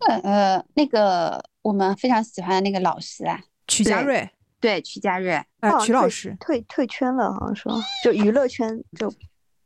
[0.00, 6.36] 呃呃，那个我们非常喜欢的那个老师啊，曲家瑞，对，曲家瑞，哎、好像退曲老师。
[6.40, 9.08] 退退圈了，好像说就娱乐圈就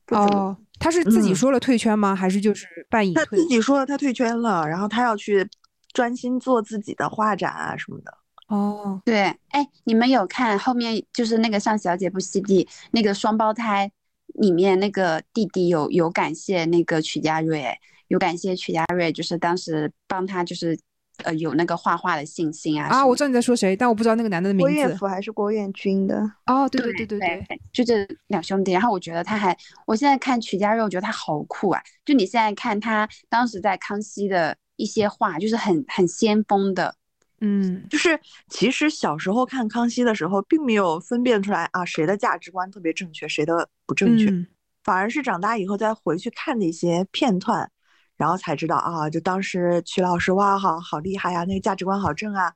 [0.05, 2.15] 不怎么哦，他是自己嗯说了退圈吗？
[2.15, 3.47] 还是就是半隐他退自？
[3.49, 5.49] 己说了他退圈了，然后他要去
[5.93, 8.13] 专心做自己的画展啊什么的。
[8.49, 13.91] 哦，对，哎，你们有看后面就是那个上小姐不吸地那个双胞胎
[14.35, 20.79] 里面那个弟弟有有感谢那个曲家瑞，哎有感谢曲家瑞，就是当时帮他就是
[21.25, 24.73] 呃有那个画画的信心啊啊，我知道你在说谁，但我不知道那个男的的名字。
[24.73, 26.17] 郭彦甫还是郭彦均的。
[26.47, 28.73] 哦，对么对对对对，对，就这两兄弟。
[28.73, 31.81] 然后我觉得他还，我现在看曲家瑞，我觉得他好酷啊！
[32.05, 36.95] 就你现在看他当时在康熙的一些画，就是很很先锋的。
[37.41, 44.47] 嗯，就是其实小时候看康熙的时候，并没有分辨出来啊谁的价值观特别正确，谁的不正确，嗯
[44.85, 47.71] 反而是长大以后再回去看那些片段，
[48.19, 52.53] 然后才知道啊，就当时曲老师哇，好好厉害呀、那个价值观好正啊。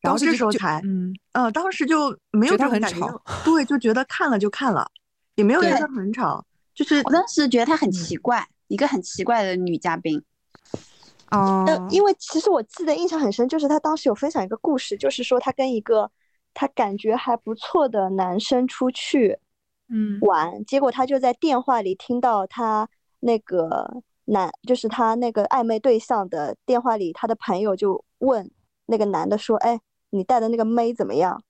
[0.00, 4.88] 然后这时候才，嗯，嗯，当时就没有这种感觉对，就觉得看了就看了，
[5.34, 10.22] 也没有觉对得很吵，就是我当时觉得她很奇怪，一个很奇怪的女嘉宾。
[11.32, 16.08] 哦，呃，因为其实我记得印象很深，就是他当时有分享一个故事，就是说他跟一个
[16.54, 19.36] 他感觉还不错的男生出去
[19.88, 28.48] 嗯玩，结果他就在电话里听到他那个男，就是他那个暧昧对象的电话里，他的朋友就问
[28.86, 31.42] 那个男的说：“哎，你带的那个妹怎么样？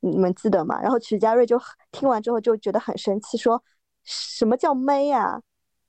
[0.00, 3.62] 你们记得吗？”然后曲家瑞就很听完之后就觉得很生气，说
[4.04, 5.40] ：“什么叫妹呀？”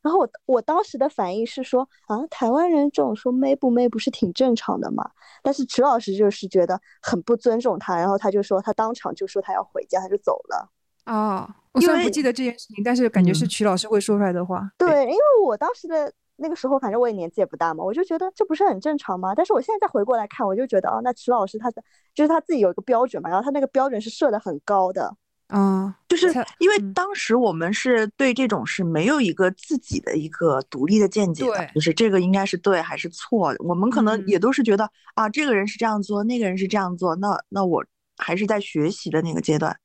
[0.02, 5.04] 然后我我当时的反应是说啊，台湾人这种说妹不妹不是挺正常的吗？
[5.42, 10.70] 但是曲老师就是觉得很不尊重他，然后他就说他当场就说他要回家，他就走了。
[11.08, 14.70] 哦，我虽然不记得这件事情，但是感觉是嗯曲老师会说出来的话。
[14.78, 19.34] 对，因为我当时的那个时候，反正我也年纪也不大嘛，我就觉得这不是很正常吗？
[19.36, 25.16] 但是我现在再回过来看，我就觉得哦，那池老师他的就是他自己有一个标准嘛，然后他那个标准是设的很高的。
[25.50, 37.86] 嗯，就是因为嗯当时我们是对这种是没有一个自己的一个独立的见解的，就是这个应该是对还是错，我们可能嗯也都是觉得啊，这个人是这样做，那个人是这样做，那那我
[38.18, 39.78] 还是在学习的那个阶段，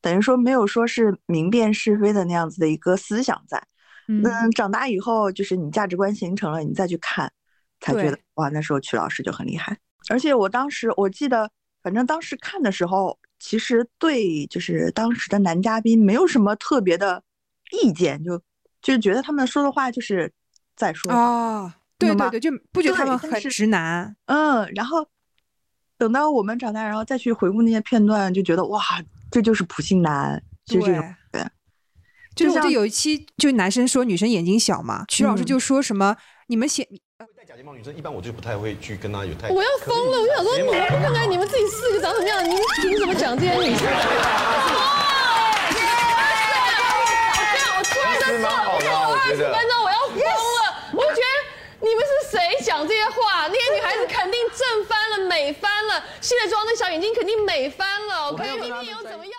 [0.00, 3.62] 等于说没有说是明辨是非的那样子的一个思想在。
[4.06, 7.30] 嗯嗯，长大以后就是你价值观形成了，你再去看，
[7.80, 9.76] 才觉得哇，那时候曲老师就很厉害。
[10.10, 11.50] 而且我当时我记得，
[11.82, 17.22] 反正当时看的时候，其实对就是当时的男嘉宾没有什么特别的
[17.82, 18.38] 意见，就
[18.82, 20.30] 就是觉得他们说的话就是
[20.76, 24.14] 在说话，啊，对对对，就不觉得他们很直男。
[24.26, 25.06] 嗯，然后
[25.96, 28.82] 等到我们长大，然后再去回顾那些片段，就觉得哇，
[29.30, 31.14] 这就是普信男，就是这种。
[32.34, 36.16] 就是我记得有一期，就男生说女生眼睛小嘛，曲老师嗯就说什么
[36.48, 36.86] 你们显
[37.18, 39.48] 戴假睫毛女生一般我就不太会去跟她有太。
[39.48, 40.20] 我要疯了！
[40.20, 43.86] 我想说，你们不看看你们自己四个长什么样，你们凭什么讲这些女生？
[47.76, 49.68] 我突然其实蛮好的啊，我觉得分。
[49.68, 50.24] 钟我要疯了！
[50.92, 51.26] 我就觉得
[51.80, 53.46] 你们是谁讲这些话？
[53.48, 58.30] 那些女孩子肯定正翻了、美翻了，卸了妆那小眼睛肯定美翻了。
[58.30, 59.34] OK，明明又怎么样？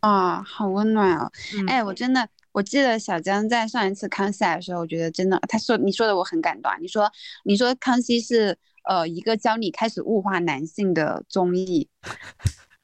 [0.00, 1.30] 啊、好温暖哦！
[1.56, 6.78] 嗯哎，我真的，我记得小江在上一次康熙来的时候，我觉得真的，他说你说的我很感动啊。
[6.80, 7.10] 你说
[7.44, 8.56] 你说康熙是
[8.88, 11.88] 呃一个教你开始物化男性的综艺，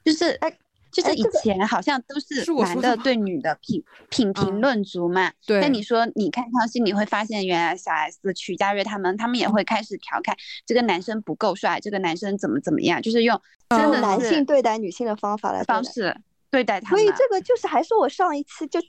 [0.03, 0.51] 就是哎
[0.91, 5.31] 就是以前好像都是男的对女的评评嗯评论足嘛。
[5.45, 10.35] 对但你说你看康熙，你会发现原来小 S、曲家瑞他们，他们也会开始调侃
[10.65, 16.15] 这个男生不够帅，这个男生怎么怎么样，就是用真用的是男性对待女性的方法来方式
[16.55, 17.03] 对待他们。
[17.03, 18.79] 所以这个就是还是我上一次就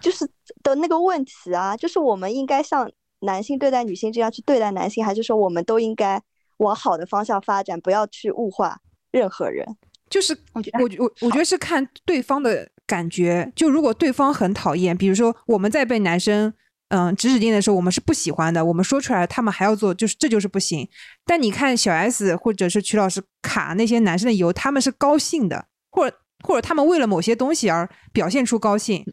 [0.00, 0.28] 就是
[0.62, 6.22] 的那个问题啊，就是我们应该像男性对待女性这样去对待男性，还是说我们都应该
[6.58, 8.78] 往好的方向发展，不要去物化
[9.10, 9.66] 任何人？
[10.10, 16.52] 就是我觉得我我我觉得是看对方的感觉，就如果对方很讨厌，比如说我们在被男生
[16.88, 20.86] 嗯指指点点的时候，我们是不喜欢的，我们说出来，他们还要做，就是这就是不行。
[21.24, 29.04] 但你看小 S 或者是曲老师卡那些男生的油，他们是高兴的，或者或者他们为了某些东西而表现出高兴，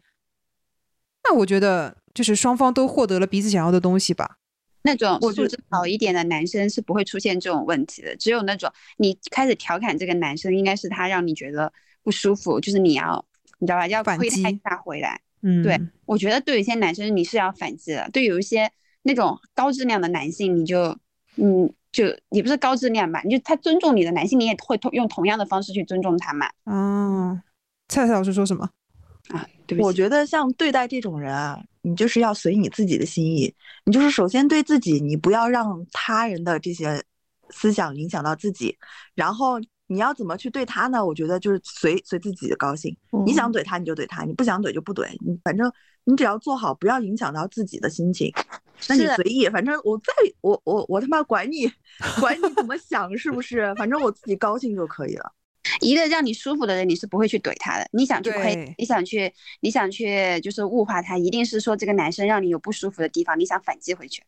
[1.24, 4.36] 那我觉得就是双方都获得了彼此想要的东西吧。
[4.82, 11.72] 那种素质好一点的男生是不会出现这种问题的，只有那种你开始调侃这个男生，应该是他让你觉得
[12.02, 13.24] 不舒服，就是你要
[13.58, 15.20] 你知道吧，要反亏他一下回来。
[15.40, 18.70] 嗯，对，我觉得对有一些男生你是要反击的，对有一些
[19.02, 20.98] 那种高质量的男性，你就
[21.36, 26.46] 嗯就也不是高质量吧，你就他尊重你的男性，你也会同用同样的方式去尊重他嘛。
[26.64, 27.40] 哦，
[27.88, 28.68] 蔡蔡老师说什么？
[29.28, 37.00] 啊，对不起，我觉得像对待这种人啊，你就是要随你自己的心意，你就是首先对自己，你不要让他人的这些
[37.50, 38.76] 思想影响到自己，
[39.14, 41.04] 然后你要怎么去对他呢？
[41.04, 45.70] 我觉得就是随随自己的高兴，你想嗯怼他你就怼他，你不想怼就不怼，你反正
[46.04, 48.32] 你只要做好，不要影响到自己的心情，
[48.88, 51.70] 那你随意，反正我再我我我他妈管你
[52.20, 53.74] 管你怎么想是不是？
[53.76, 55.32] 反正我自己高兴就可以了。
[55.80, 57.88] 一个让你舒服的人，你是不会去怼他的。
[57.92, 64.22] 你想去亏，你想去，你想去就是物化他，一定是说这个男生让你有不舒服的地方，你想反击回去。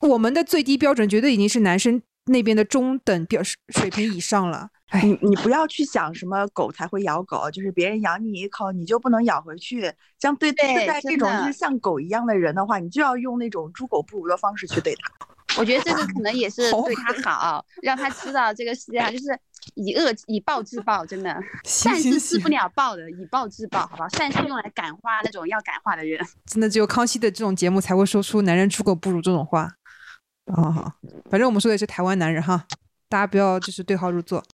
[0.00, 4.68] 我们的最低标准绝对已经是男生那边的中等标水平以上了。
[4.88, 9.92] 哎，你你不要去想什么狗才会咬狗，就是别人咬你一口，你就不能咬回去。
[10.20, 15.10] 像对对对待这种就是像狗一样的人的话，你就要用那种猪狗不如的方式去对他。
[15.58, 19.26] 我觉得这个可能也是对他好，让他知道这个世界上就是
[19.74, 24.08] 以恶以暴制暴，真的 善是治不了暴的，以暴制暴，好吧？
[24.10, 26.24] 善是用来感化那种要感化的人。
[26.46, 29.72] 真的只有康熙的这种节目才会说出“男人猪狗不如”这种话。
[30.46, 30.92] 哦，好，
[31.30, 32.66] 反正我们说的是台湾男人哈，
[33.08, 34.44] 大家不要就是对号入座。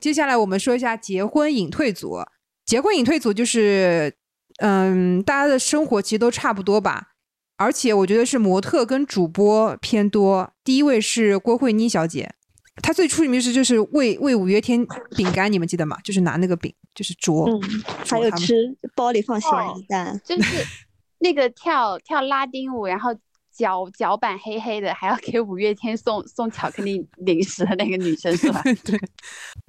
[0.00, 2.18] 接下来我们说一下结婚隐退组。
[2.64, 4.14] 结婚隐退组就是，
[4.58, 7.08] 嗯，大家的生活其实都差不多吧，
[7.56, 10.52] 而且我觉得是模特跟主播偏多。
[10.64, 12.34] 第一位是郭慧妮小姐，
[12.82, 14.86] 她最出名是就是喂喂五月天
[15.16, 15.98] 饼干，你们记得吗？
[16.02, 17.60] 就是拿那个饼就是啄，嗯，
[18.08, 18.54] 还有吃
[18.94, 20.64] 包里放咸哦鸡蛋，就是
[21.18, 23.10] 那个跳跳拉丁舞，然后
[23.52, 28.62] 脚脚板黑黑的，还要给五月天送送巧克力零食的那个女生是吧？
[28.84, 28.98] 对，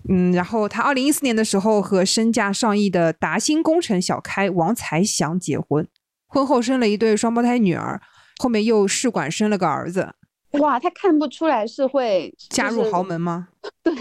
[0.09, 5.87] 嗯，然后他二零一四年的时候和身价上亿的达兴工程小开王才祥结婚，
[6.27, 8.01] 婚后生了一对双胞胎女儿，
[8.41, 10.13] 后面又试管生了个儿子，
[10.51, 13.03] 哇，他看不出来是会加入豪。
[13.03, 13.49] 门吗？
[13.83, 13.93] 对，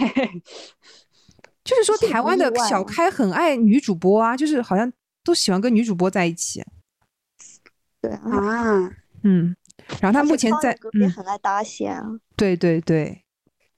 [1.64, 4.92] 就是说台湾的小开很爱女主播啊，就是好像
[5.24, 6.64] 都喜欢跟女主播在一起。
[8.00, 8.20] 对啊。
[8.30, 8.90] 啊，
[9.22, 9.54] 嗯，
[10.00, 12.02] 然后他目前在康永哥也嗯，很爱搭线啊，
[12.36, 13.22] 对对对，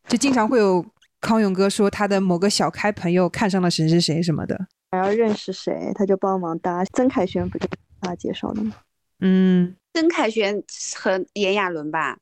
[0.09, 0.85] 就经常会有
[1.21, 4.67] 康永哥说他的某个小开朋友看上了谁谁谁什么的。
[4.93, 6.85] 还要认识谁，他就帮忙搭。
[6.93, 8.75] 曾凯旋不就是他介绍的吗？
[9.21, 10.63] 嗯，曾凯旋
[10.97, 12.19] 和炎亚纶吧？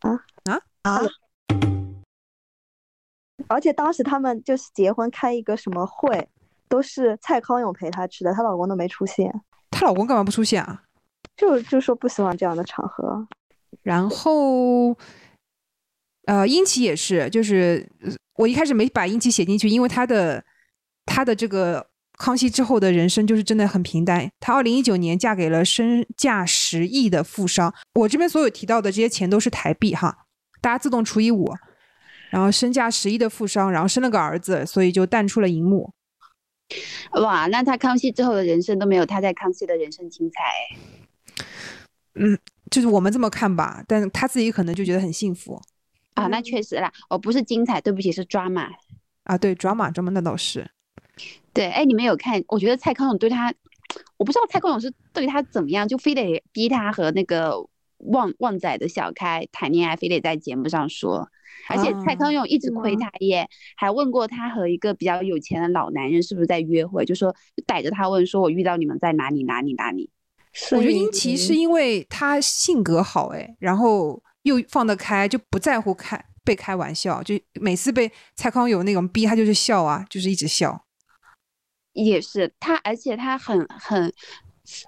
[0.00, 1.00] 啊，
[3.48, 6.28] 而且当时他们就是结婚开一个什么会，
[6.68, 9.32] 都是蔡康永陪她去的，她老公都没出现，
[9.70, 10.82] 她老公干嘛不出现啊？
[11.36, 13.26] 就就说不喜欢这样的场合。
[13.82, 14.96] 然后，
[16.26, 20.44] 呃，殷琦也是，就是呃我一开始没把殷琦写进去，因为他的
[21.04, 21.86] 他的这个
[22.18, 24.30] 康熙之后的人生就是真的很平淡。
[24.40, 30.26] 她二零一九年嫁给了身价十亿的富商，我这边所有提到的这些钱都是台币哈，
[30.60, 31.54] 大家自动除以五。
[32.28, 35.92] 然后身价十亿的富商，然后生了个儿子，所以就淡出了荧幕。
[37.22, 40.42] 哇，那他康熙之后的人生都没有他在康熙的人生精彩
[42.14, 42.38] 哎。
[42.68, 45.62] 就是我们这么看吧，但他自己可能就觉得很幸福
[46.14, 48.68] 啊，那确实啦，我不是精彩，对不起，是抓马。
[49.22, 49.38] 啊。
[49.38, 50.68] 对，drama drama 那倒是。
[51.54, 52.42] 对，哎，你们有看？
[52.48, 53.54] 我觉得蔡康永对他，
[54.16, 57.54] 我不知道蔡康永是对他怎么样，就非得逼他和那个
[57.98, 61.30] 旺旺仔的小开谈恋爱，非得在节目上说。
[61.68, 70.10] 而且蔡康永一直亏他耶，还问过他和一个比较有钱的老男人是不是在约会，就说就逮着他问说，我遇到你们在哪里哪里哪里。
[70.72, 80.84] 我觉得孙殷琦是因为他性格好哎，然后又放得开，就不在乎开被开玩笑，就每次被蔡康永那种逼，他就是笑啊，就是一直笑。
[81.92, 84.12] 也是他，而且他很很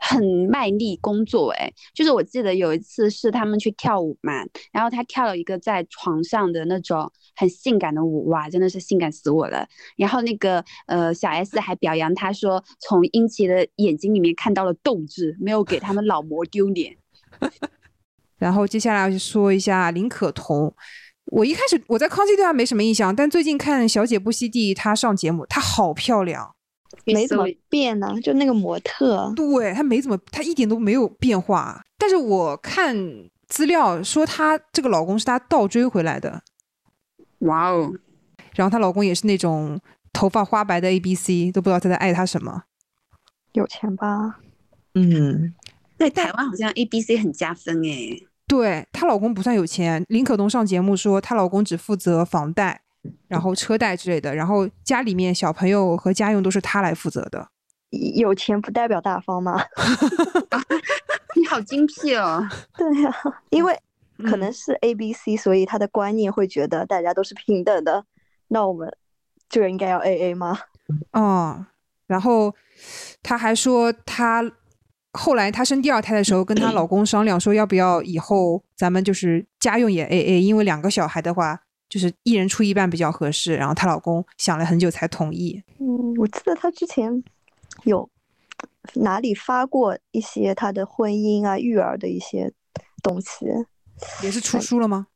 [0.01, 4.33] 很卖力工作，诶，就是我记得有一次是他们去跳舞嘛，
[4.73, 9.67] 然后他跳了一个在床上的那种很性感的舞，哇，真的是性感死我了。
[9.97, 16.97] 然后那个呃小 S 还表扬他说，从殷琦的眼睛里面看到了斗志，没有给他们老模丢脸。
[18.39, 20.75] 然后接下来我就说一下林可彤。
[21.33, 26.55] 我一开始我在康熙对她没什么印象，但最近看《小姐不吸地》，她上节目，她好漂亮。
[27.05, 31.83] 没怎么变呢，就那个模特，对她没怎么，她一点都没有变化。
[31.99, 32.97] 但是我看
[33.47, 36.43] 资料说，她这个老公是她倒追回来的。
[37.41, 37.93] 哇哦！
[38.55, 39.81] 然后她老公也是那种
[40.13, 42.65] 头发花白的 A B C，都不知道她在爱她什么。
[43.53, 44.41] 有钱吧？
[44.95, 45.55] 嗯，
[45.99, 48.27] 在台湾好像 A B C 很加分诶。
[48.47, 52.81] 对她老公不算有钱，林可东上节目说她老公只负责房贷，
[53.27, 57.49] 然后车贷之类的，然后家里面小朋友和家用都是他来负责的。
[57.91, 59.59] 有钱不代表大方吗？
[61.37, 62.47] 你好精辟哦！
[62.77, 63.11] 对呀、
[63.51, 63.73] 因为
[64.19, 68.05] 可嗯能是 A B C，、所以他的观念会觉得大家都是平等的，
[68.49, 68.93] 那我们
[69.49, 70.59] 就应该要 A A 吗？
[71.13, 71.67] 哦，
[72.07, 72.55] 然后
[73.23, 74.43] 她还说，她
[75.13, 83.57] 后来她生第二胎的时候，跟她老公商量说，要不要以后咱们就是家用也 A A，因为两个小孩的话，就是一人出一半比较合适。
[83.57, 85.63] 然后她老公想了很久才同意。
[85.79, 87.23] 嗯，我记得她之前
[87.85, 88.09] 有
[88.95, 92.53] 哪里发过一些她的婚姻啊、育儿的一些
[93.03, 93.47] 东西，
[94.23, 95.07] 也是出书了吗？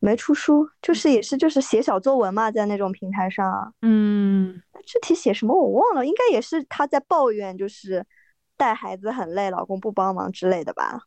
[0.00, 3.70] 没出书，就是也是就是写小作文嘛，在那种平台上啊。
[3.82, 8.04] 嗯，具体写什么我忘了，应该也是她在抱怨，就是
[8.56, 11.02] 带孩子很累，老公不帮忙之类的吧。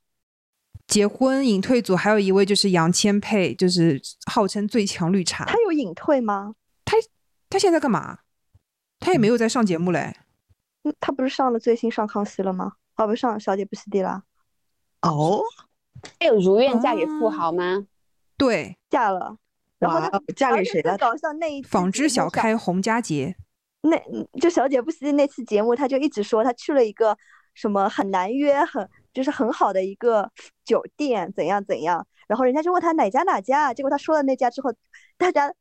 [0.87, 5.45] 结婚隐退组还有一位就是杨千霈，就是号称最强绿茶。
[5.45, 6.55] 他有隐退吗？
[7.49, 8.19] 她现在干嘛？
[8.99, 10.15] 她也没有在上节目嘞。
[10.83, 12.73] 嗯他不是上了最新上康熙了吗？
[12.95, 14.23] 哦，不是上小姐不吸地啦，
[15.01, 15.41] 哦，
[16.19, 17.87] 她有如愿嫁给富豪吗？
[18.37, 19.37] 对，嫁了。
[19.79, 19.99] 然后
[20.35, 20.97] 嫁给谁了？
[20.97, 23.35] 搞笑那一纺织小开洪家杰。
[23.81, 23.97] 那
[24.39, 27.17] 就小姐不吸地那期节目，他就一直说他去了一个
[27.53, 30.29] 什么很难约、很就是很好的一个
[30.63, 32.05] 酒店，怎样怎样。
[32.27, 34.71] 然后人家就问他哪家哪家，结果他说了那家之后，
[35.17, 35.51] 大家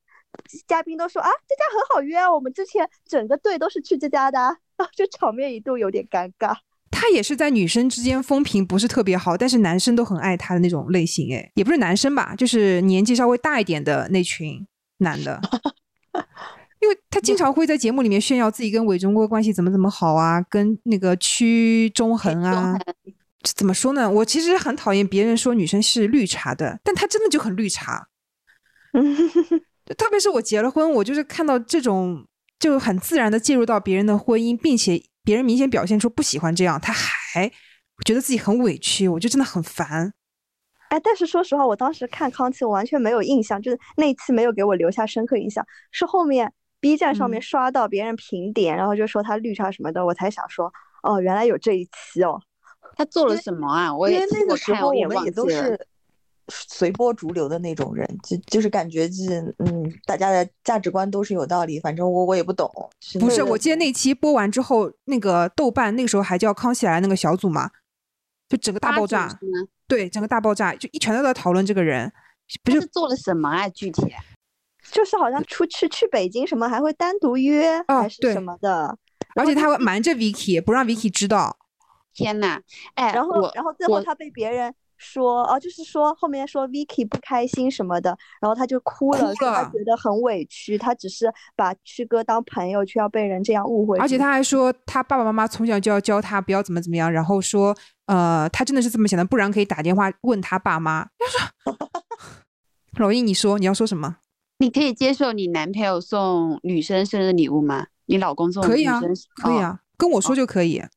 [0.66, 6.54] 嘉宾都说啊这家很好约啊，我们之前整个队都是去这家的啊， 然后就场面一度有点尴尬。
[6.90, 11.34] 他也是在女生之间风评不是特别好，但是男生都很爱他的那种类型。
[11.34, 14.66] 哎，也不是男生吧，就是年纪稍微大一点的那群
[14.98, 15.40] 男的。
[16.80, 23.10] 因为他经常会在节目里面炫耀自己跟韦中哥关系怎么怎么好啊，跟那个屈中恒啊，这
[23.54, 24.10] 怎么说呢？
[24.10, 28.08] 我其实很讨厌别人说女生是绿茶的，但她真的就很绿茶。
[29.98, 32.26] 特别是我结了婚，我就是看到这种
[32.58, 37.50] 就很自然的介入到别人的婚姻，并且别人明显表现出不喜欢这样，他还
[38.06, 40.14] 觉得自己很委屈，我就真的很烦。
[40.88, 50.72] 哎，但是说实话，我当时看康熙，我完全没有印象，就是那一期没有给我留下深刻印象，是后面 B 站上面嗯刷到别人评点，然后就说他绿茶什么的，我才想说，
[51.02, 52.40] 哦，原来有这一期哦。
[52.96, 53.94] 他做了什么啊？
[53.94, 55.48] 我因为也其实我那个时候我们也都。
[55.48, 55.86] 是
[56.48, 62.70] 随波逐流的那种人，就就是感觉就是嗯，大家的价值观都是有道理，反正我我也不懂。
[63.00, 67.70] 是不是，我记得那期播完之后，那个豆瓣那个时候还叫《康熙来》那个小组嘛，
[68.46, 69.38] 就整个大爆炸，
[69.88, 72.12] 对，整个大爆炸，就一全都在讨论这个人，
[72.62, 73.66] 不是是做了什么啊？
[73.70, 74.20] 具体啊？
[74.92, 78.98] 就是好像出去去北京什么还会单独约、还是什么的，
[79.34, 81.56] 而且他会瞒着 Vicky，不让 Vicky 知道。
[82.14, 82.60] 天呐！
[82.94, 93.98] 哎，然后然后最后他被别人说哦，就是说后面说 Vicky 不开心什么的，然后他就哭了，哭说他觉得很委屈，他只是把曲哥当朋友，却要被人这样误会。
[93.98, 101.04] 而且他还说，他爸爸妈妈从小就要教他不要怎么怎么样，然后说，呃，他真的是这么想的，不然可以打电话问他爸妈。
[101.18, 101.26] 他
[101.72, 101.76] 说，
[102.98, 104.16] 老易，你说你要说什么？
[104.58, 107.88] 你可以接受你男朋友送女生生日礼物吗？
[108.06, 109.00] 你老公送可以啊
[109.42, 110.78] 可以啊，跟我说就可以。
[110.78, 110.88] 哦，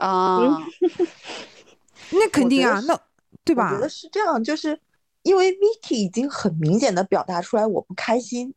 [2.12, 2.98] 那肯定啊，那
[3.44, 3.80] 对吧我觉？
[3.82, 4.78] 得是这样，就是
[5.22, 8.52] 因为 Vicky 已经很明显的表达出来我不开心，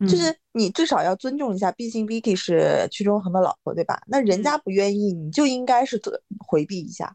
[0.00, 4.00] 就嗯是你至少要尊重一下，毕竟 Vicky 是屈中恒的老婆，对吧？
[4.06, 7.14] 那人嗯家不愿意，你就应该是做回避一下。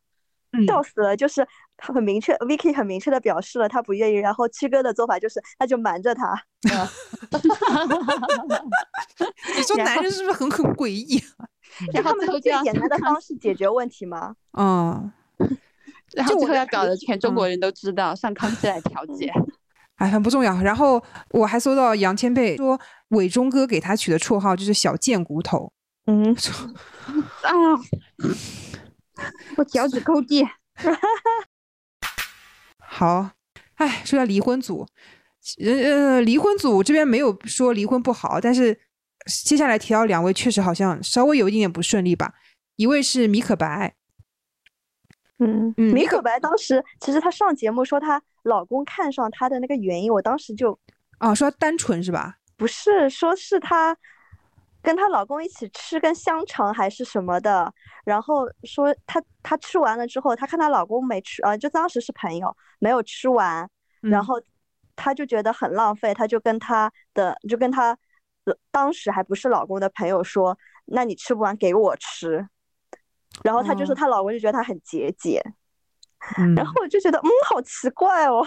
[0.51, 6.43] 嗯笑死了，就是他很明确，Vicky 很明确的表示了他不愿意，然后七哥的做法就是他就瞒着他，
[9.55, 11.19] 你说男人是不是很很诡异？
[11.37, 11.45] 啊
[11.93, 14.35] 然后他们用最后就简单的方式解决问题吗？
[14.57, 15.11] 嗯，
[16.13, 19.31] 然后最后要搞得全中嗯国人都知道，上康熙来调解。
[19.97, 20.55] 哎，很不重要。
[20.61, 25.71] 然后我还搜到杨千霈说，伟忠哥给他取的绰号就是小贱骨头。
[26.05, 26.33] 嗯，
[27.43, 27.51] 啊！
[29.57, 30.47] 我脚趾抠地。
[32.77, 33.31] 好，
[33.75, 34.87] 哎，说下离婚组，
[35.61, 38.79] 呃呃，离婚组这边没有说离婚不好，但是
[39.29, 42.33] 接下来提到两位确实好像稍微有一点点不顺利吧。
[42.75, 43.95] 一位是米可白，
[45.37, 50.77] 嗯嗯米可白当时其实她上节目说她老公看上她的那个原因，我当时就
[51.19, 52.37] 哦，说她单纯是吧？
[52.57, 53.95] 不是说是她
[54.81, 57.73] 跟她老公一起吃根香肠还是什么的，
[58.05, 63.69] 然后说她她吃完了之后，她看她老公没吃，呃，就当时是朋友没有吃完，
[63.99, 64.41] 然嗯后
[64.95, 67.97] 她就觉得很浪费，她就跟她的就跟她呃
[68.71, 72.47] 当时还不是老公的朋友说，那你吃不完给我吃，
[73.43, 75.41] 然后她就说哦她老公就觉得她很节俭。
[76.37, 78.45] 嗯，然后我就觉得，嗯，好奇怪哦。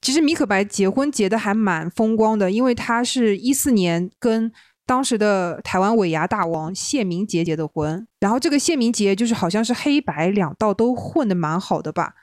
[0.00, 4.50] 其实米可白结婚结的还蛮风光的，因为她是一四年跟
[4.84, 12.14] 当时的台湾尾牙大王谢明杰结的婚，然后这个谢明杰就是好像是黑白两道都混的蛮好的吧，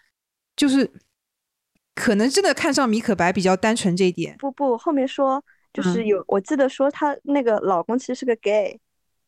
[0.57, 0.91] 就是
[1.95, 5.41] 可能真的看上米可白比较单纯这一点不不，后面说
[5.73, 8.79] 就是嗯有，我记得说她那个老公其实是个 gay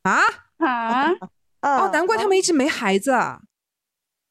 [0.03, 0.19] 啊。
[0.57, 1.11] 啊，
[1.59, 1.85] 啊。
[1.85, 3.41] 哦，难怪他们一直没孩子啊，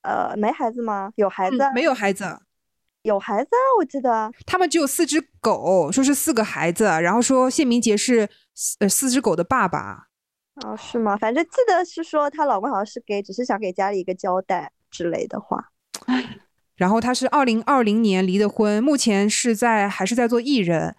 [0.02, 1.12] 呃没孩子吗？
[1.16, 2.40] 有孩子没有孩子。
[3.02, 4.30] 有孩子啊，我记得。
[4.44, 10.08] 他们只有四只狗，说是四个孩子，然后说谢明杰是四呃四只狗的爸爸。
[10.56, 11.16] 哦，是吗？
[11.16, 15.70] 反正记得是说她老公好像是 gay，只是想给家里一个交代之类的话。
[16.76, 20.94] 然后她是二零二零年离的婚，目前是在还是在做艺人。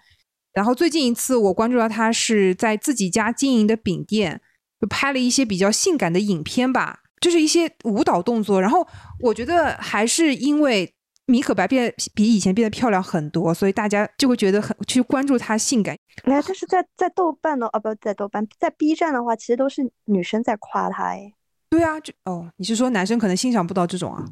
[0.53, 4.41] 然后最近一次我关注到他是在自己家经营的饼店，
[4.79, 8.61] 就拍了一些比较性感的影片吧，就是一些舞蹈动作。
[8.61, 8.85] 然后
[9.21, 10.93] 我觉得还是因为
[11.27, 15.95] 米可白变比以前变得漂亮很多，所以大家就会觉得很去关注她性感。
[16.23, 21.31] 哎，但是在在豆瓣呢，啊不在豆瓣，在 B 站的话，其实都是女生在夸她，哎，
[21.69, 24.25] 对啊，就哦，你是说男生可能欣赏不到这种啊？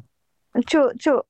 [0.66, 1.24] 就就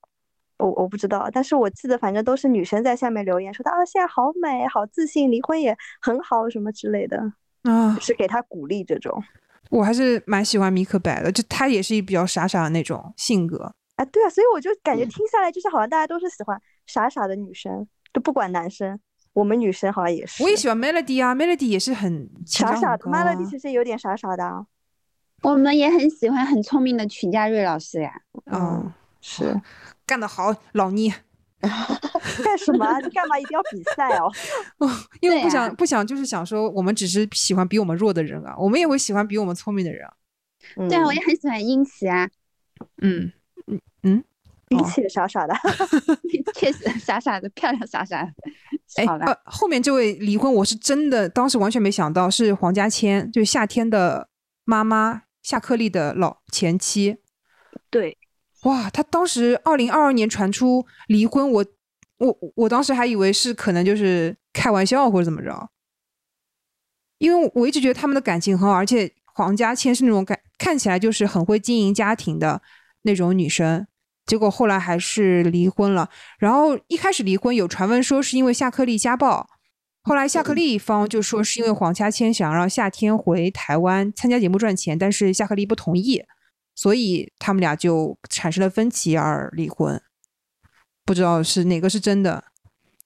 [0.60, 7.32] 我我不知道，但是我记得反正都是女生在下面留言说她啊现在好美，好自信，离婚也很好什么之类的，
[7.62, 9.22] 啊，是给她鼓励这种。
[9.70, 13.72] 我还是蛮喜欢米可白的，就她也是比较傻傻的那种性格。
[13.96, 18.98] 啊，对啊，所以我就感觉听下来，就是好像大家都是喜欢傻傻的女生，就不管男生，
[19.32, 20.42] 我们女生好像也是。
[20.42, 24.66] 我也喜欢 Melody 啊，Melody 也是很情傻傻的，Melody 其实有点傻傻的啊。
[25.42, 28.12] 我们也很喜欢很聪明的曲家瑞老师呀。
[28.52, 29.60] 嗯，是
[30.06, 31.12] 干得好，老倪。
[31.60, 32.98] 干什么啊？
[33.00, 34.32] 你干嘛一定要比赛哦？
[35.20, 40.12] 因为不想不想，就是想说，我们只是喜欢比我们弱的人啊，我们也会喜欢比我们聪明的人啊。
[40.88, 42.26] 对啊，我嗯也很喜欢英奇啊，
[43.02, 43.30] 嗯
[43.66, 44.24] 嗯嗯，
[44.68, 45.54] 英奇傻傻的，
[46.54, 48.32] 确实傻傻的，漂亮傻傻的。
[48.96, 54.28] 哎好了，呃，后面这位离婚，我是真的当时完全没想到是黄家千，就是夏天的
[54.64, 57.18] 妈妈夏克立的老前妻。
[57.90, 58.16] 对，
[58.64, 61.64] 哇，他当时二零二二年传出离婚，我
[62.18, 65.70] 我我当时还以为是可能就是开玩笑或者怎么着，
[67.18, 72.60] 因为我一直觉得他们的感情很好，而且黄家千是那种感看起来就是很会经营家庭的
[73.02, 73.86] 那种女生，
[74.26, 76.10] 结果后来还是离婚了。
[76.38, 79.48] 然后一开始离婚有传闻说是因为夏克立家暴，
[80.02, 86.22] 后来夏克立一方就说是因为黄家千想让夏天回台湾参加节目赚钱，但是夏克立不同意。
[86.80, 90.00] 所以他们俩就产生了分歧而离婚，
[91.04, 92.42] 不知道是哪个是真的。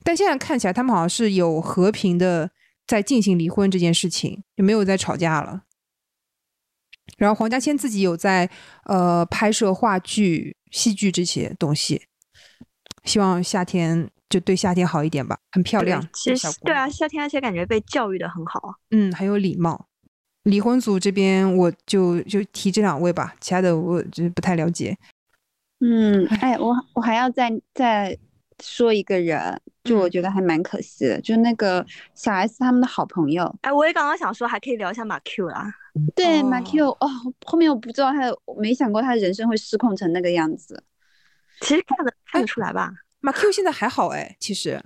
[0.05, 2.53] 但现在看起来，他们好像是有和平的
[2.87, 5.63] 在进行离婚这件事情，就没有再吵架了。
[7.17, 8.49] 然后黄家千自己有在
[8.85, 12.05] 呃拍摄话剧、戏剧这些东西，
[13.03, 16.01] 希望夏天就对夏天好一点吧，很漂亮。
[16.13, 18.75] 其实对啊，夏天而且感觉被教育的很好啊。
[18.93, 19.89] 嗯，很有礼貌。
[20.45, 24.97] 离婚组这边我就就提这两位吧，其他的我就是不太了解。
[25.81, 28.17] 嗯，哎，我我还要再再
[28.63, 31.85] 说一个人，就我嗯觉得还蛮可惜的，就那个
[32.15, 35.71] 小 S 他们的好朋友，哎，我也刚刚想说，还可以聊一下马 Q 啦。
[36.15, 37.11] 对马哦 Q 哦，
[37.45, 40.83] 后面我不知道他，我没想过他人生会失控成那个样子。
[41.61, 42.93] 其实看得看得出来吧？
[43.21, 44.83] 马 Q 现在还好哎，其实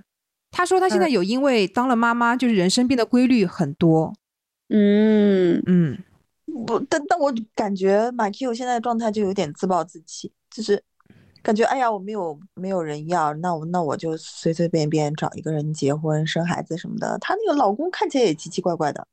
[0.51, 4.13] 他说他现在有因为当了妈妈，就是人生变得规律很多。
[4.69, 5.97] 嗯，嗯，
[6.65, 10.81] 不，但但我感觉马 Q 现在的状态就有点自暴自弃，就是
[11.41, 17.17] 感觉哎呀，我没有没有人要，那我那我就随随便便找一个人结婚生孩子什么的。
[17.19, 19.07] 她那个老公看起来也奇奇怪怪的，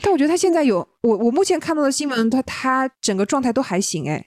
[0.00, 4.26] 但我觉得她现在有我我目前看到的新闻，她她整个状态都还行哎。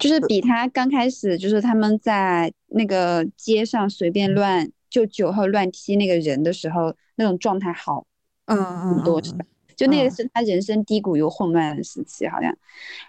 [0.00, 8.04] 就是比他刚开始就是他们在那个街上随便乱就酒后乱踢那个人的时候那种状态好
[8.46, 9.44] 嗯嗯很多，嗯是吧？
[9.80, 10.10] 就那个嗯。
[10.10, 12.54] 是他人生低谷又混乱的时期，好像。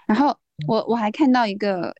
[0.07, 0.33] 然后
[0.69, 1.93] 我我还看到一个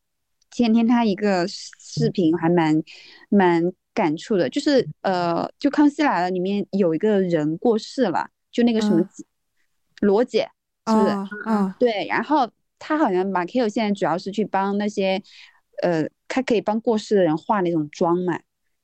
[0.49, 2.82] 前天他一个视频，还蛮
[3.28, 3.61] 蛮
[3.93, 9.03] 感触的，就是呃，就《康熙来了》里面有一个人过世了，就那个什么
[9.99, 10.49] 罗姐，
[10.88, 11.09] 是不是？
[11.09, 12.49] 啊啊对，然后
[12.80, 15.22] 他好像马 Q 现在主要是去帮那些
[15.84, 18.39] 呃，他可以帮过世的人化那种妆嘛，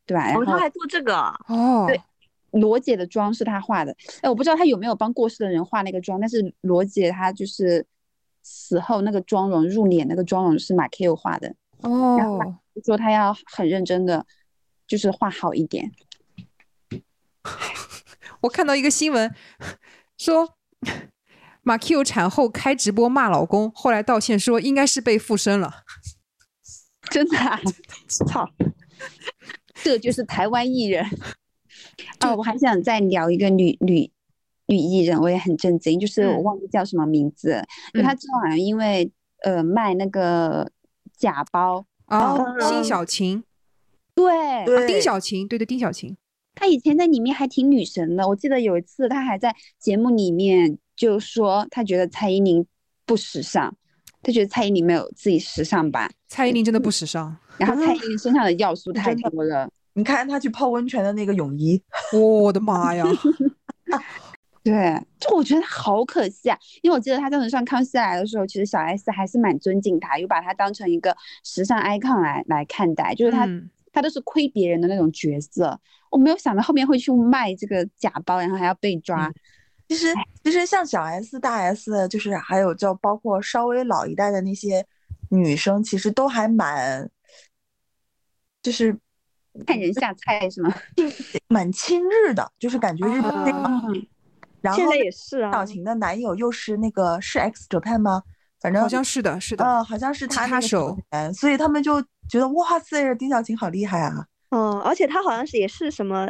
[0.05, 0.27] 对吧？
[0.27, 2.01] 然哦，后他还做这个啊，哦，对
[2.51, 7.85] 罗姐的妆是他画的，哎，我不知道他有没有帮过世的人画那个妆，但是罗姐她就是
[8.41, 14.25] 死后那个妆容入殓那个妆容是马 Q 画的，哦，就说他要很认真的，
[14.87, 15.91] 就是画好一点。
[18.41, 19.33] 我看到一个新闻
[20.17, 20.55] 说，
[21.63, 25.83] 马 Q 产后开直播骂老公，后来道歉说应该是被附身了。
[27.09, 27.59] 真的、 啊，
[28.25, 28.49] 操！
[29.83, 31.05] 这就是台湾艺人
[32.19, 32.35] 啊！
[32.35, 34.09] 我还想再聊一个女女
[34.67, 39.11] 女艺人，我也很震惊，就是我嗯忘记叫什么名字了，因为她之后好像因为
[39.43, 40.69] 呃卖那个
[41.17, 43.43] 假包，哦，哦辛晓晴，
[44.13, 46.15] 对，对，丁小晴，对对，丁小晴。
[46.55, 52.65] 她以前在里面还挺女神的，我记得有一次她还在节目里面就说她觉得蔡依林
[53.05, 53.75] 不时尚，
[54.21, 59.69] 她觉得蔡依林没有自己时尚吧，蔡依林真的不时尚，然后蔡依林身上的要素 太多了。
[59.97, 61.81] 你看他去泡温泉的那个泳衣，
[62.13, 63.03] 我的妈呀！
[64.63, 75.79] 对，就我觉得好可惜啊，因为我记得他当时上《康熙来》的时候，其实小 S 还是蛮尊敬他，又把他当成一个时尚 icon 来来看待，就是他、嗯他都是亏别人的那种角色。
[76.11, 79.33] 我没有想到后面会去卖这个假包，然后还要被抓。
[79.87, 84.85] 其实其实像小 S、大 S，就是还有就包括稍微老一代的那些
[85.31, 87.09] 女生，其实都还蛮，
[88.61, 88.95] 就是
[89.65, 90.73] 看人下菜是吗？
[91.49, 93.57] 蛮亲日的，就是感觉日本那个。
[93.63, 93.93] 哦
[94.59, 98.23] 然后现在也是啊小，晴的男友又是那个是 X Japan 吗？
[98.59, 99.63] 反正好像是的，是的。
[99.63, 104.25] 嗯，好像是他吉他那个手人，所以他们就觉得哇塞，丁小晴好厉害啊！
[104.49, 106.27] 嗯，而且他好像是也是什么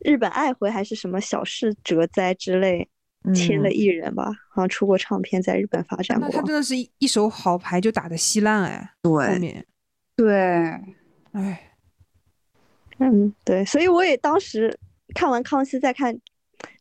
[0.00, 2.88] 日本爱回还是什么小事哲哉之类
[3.34, 6.42] 签的嗯艺人吧，好像出过唱片，在日本发展过那他。
[6.46, 9.64] 真的是一一手好牌就打的稀烂哎，后对，面
[10.16, 10.34] 对，
[11.32, 11.71] 哎，
[13.02, 14.78] 嗯，对，所以我也当时
[15.14, 16.16] 看完康熙再看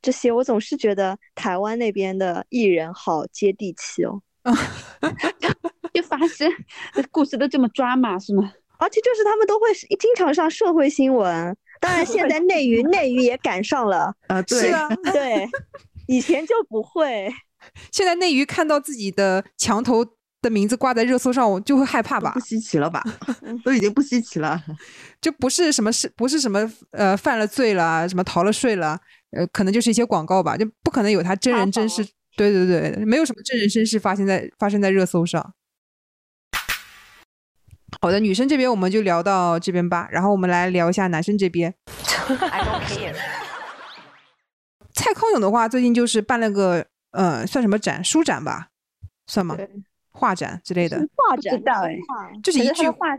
[0.02, 4.22] 这些，我总是觉得台湾那边的艺人好接地气哦，
[5.94, 6.52] 就发生
[7.12, 8.54] 故事都这么抓马是吗？
[8.78, 15.48] 而且就是他们都会经常上社会新闻，当然现在内娱 内娱也赶上了，啊，对，啊，对，
[16.08, 17.32] 以前就不会。
[17.92, 20.04] 现在内娱看到自己的墙头
[20.42, 22.40] 的名字挂在热搜上，我就会害怕吧不？
[22.40, 23.04] 稀奇了吧？
[23.64, 24.62] 都已经不稀奇了。
[25.22, 29.00] 就不是什么是不是什么呃犯了罪了啊，什么逃了税了，
[29.32, 32.04] 呃，可能就是一些广告吧，就不可能有他真人真事。
[32.38, 35.54] 对对对，没有什么真人真事发生在发生在热搜上。
[38.02, 41.76] 好的，女生这边我们就聊到这边吧，然后我们来聊一下男生这边。
[44.94, 48.02] 蔡康永的话，最近就是办了个呃，算什么展？
[48.04, 48.70] 书展吧，
[49.28, 49.58] 算吗？
[50.14, 51.62] 对画展之类的，画展
[52.44, 53.18] 就是一句是他的画，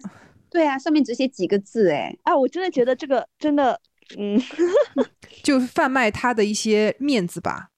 [0.51, 3.81] 对啊，上面只写几个字哎，哎，我真的觉得这个真的，
[4.19, 4.41] 嗯，
[5.43, 7.71] 就贩卖他的一些面子吧。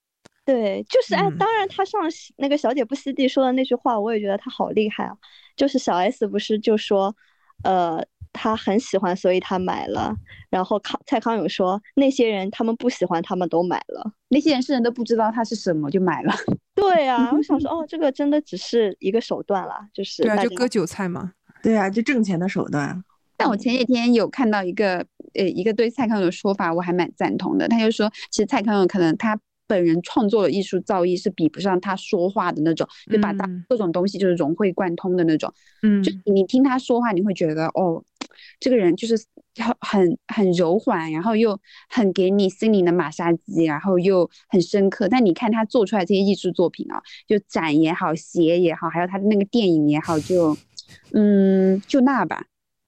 [0.44, 2.00] 对，就是哎，嗯当然他上
[2.36, 5.16] 那个小姐不吸地说的那句话，我也觉得他好厉害啊。
[5.56, 7.14] 就是小 S 不是就说，
[7.62, 10.14] 呃，他很喜欢，所以他买了。
[10.50, 14.12] 然后康蔡康永说，那些人他们不喜欢，他们都买了。
[14.28, 16.34] 那些人是人都不知道它是什么就买了。
[16.74, 21.32] 对啊，我想说， 哦，这个真的只是一个手段啦，就是对啊，就割韭菜嘛。
[21.62, 23.02] 对啊，就挣钱的手段。
[23.36, 24.98] 但我前几天有看到一个
[25.34, 27.66] 呃一个对蔡康永的说法，我还蛮赞同的。
[27.68, 35.52] 他就说，其实蔡康永可能他本人创作的艺术造诣是比不上他说话的那种，就把大嗯各种东西就是融会贯通的那种。
[35.82, 38.04] 嗯就你听他说话，你会觉得哦，
[38.60, 39.16] 这个人就是
[39.56, 45.08] 很很很柔缓，然后又很给你心灵的马杀鸡，然后又很深刻。
[45.08, 50.56] 但你看他做出来这些艺术作品啊，就展也好，鞋也好，还有他的那个电影也好，就
[51.12, 52.46] 嗯就那吧。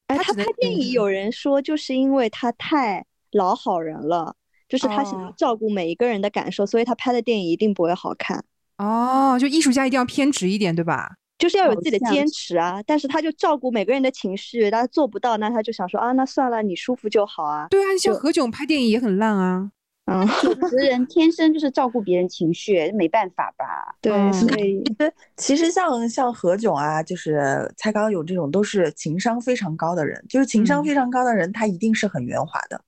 [0.08, 4.36] 哎，他拍电影嗯有人说，就是因为他太老好人了，
[4.68, 8.44] 就是他想要哦照顾每一个人的感受，所以他拍的电影一定不会好看，
[8.78, 11.16] 哦，就艺术家一定要偏执一点，对吧？
[11.36, 12.82] 好就是要有自己的坚持啊。
[12.86, 17.68] 但是他就照顾每个人的情绪，他做不到，那他就想说啊，那算了，你舒服就好啊。
[17.70, 19.70] 对啊，像何炅拍电影也很烂啊。
[20.06, 23.96] 嗯，主持 人天生就是照顾别人情绪，没办法吧？
[24.00, 32.80] 对，嗯所以其实其实像像何炅啊，就是蔡康永这种都是情商非常高的人，就是情商嗯非常高的人，他一定是很圆滑的。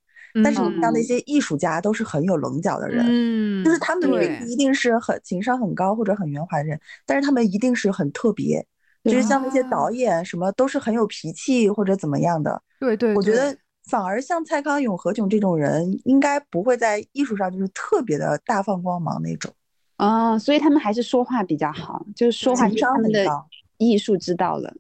[0.43, 4.09] 但是你像那些艺术家都是很有棱角的人，嗯，就是他们
[4.49, 8.65] 一定是很情商很高或者很圆滑的人，但是他们一定是很特别，
[9.05, 12.63] 就是像那些啊导演什么都是很有脾气或者怎么样的。
[12.79, 13.57] 对对，我觉得
[13.89, 19.53] 反而像蔡康永、何炅这种人，应该不会在艺术上就是特别的大放光芒那种。
[19.97, 23.47] 啊，所以他们还是说话比较好，就是说话情商就是他们的很高。
[23.79, 24.73] 艺术知道了。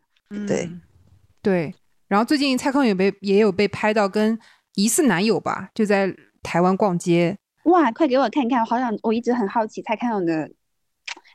[0.47, 0.65] 对。
[0.65, 0.81] 嗯。
[1.41, 1.73] 对，
[2.09, 4.37] 然后最近蔡康永被也有被拍到跟
[4.79, 7.37] 疑似男友吧，就在台湾逛街。
[7.64, 10.49] 哇，快给我看看，我好想，我一直很好奇蔡康永的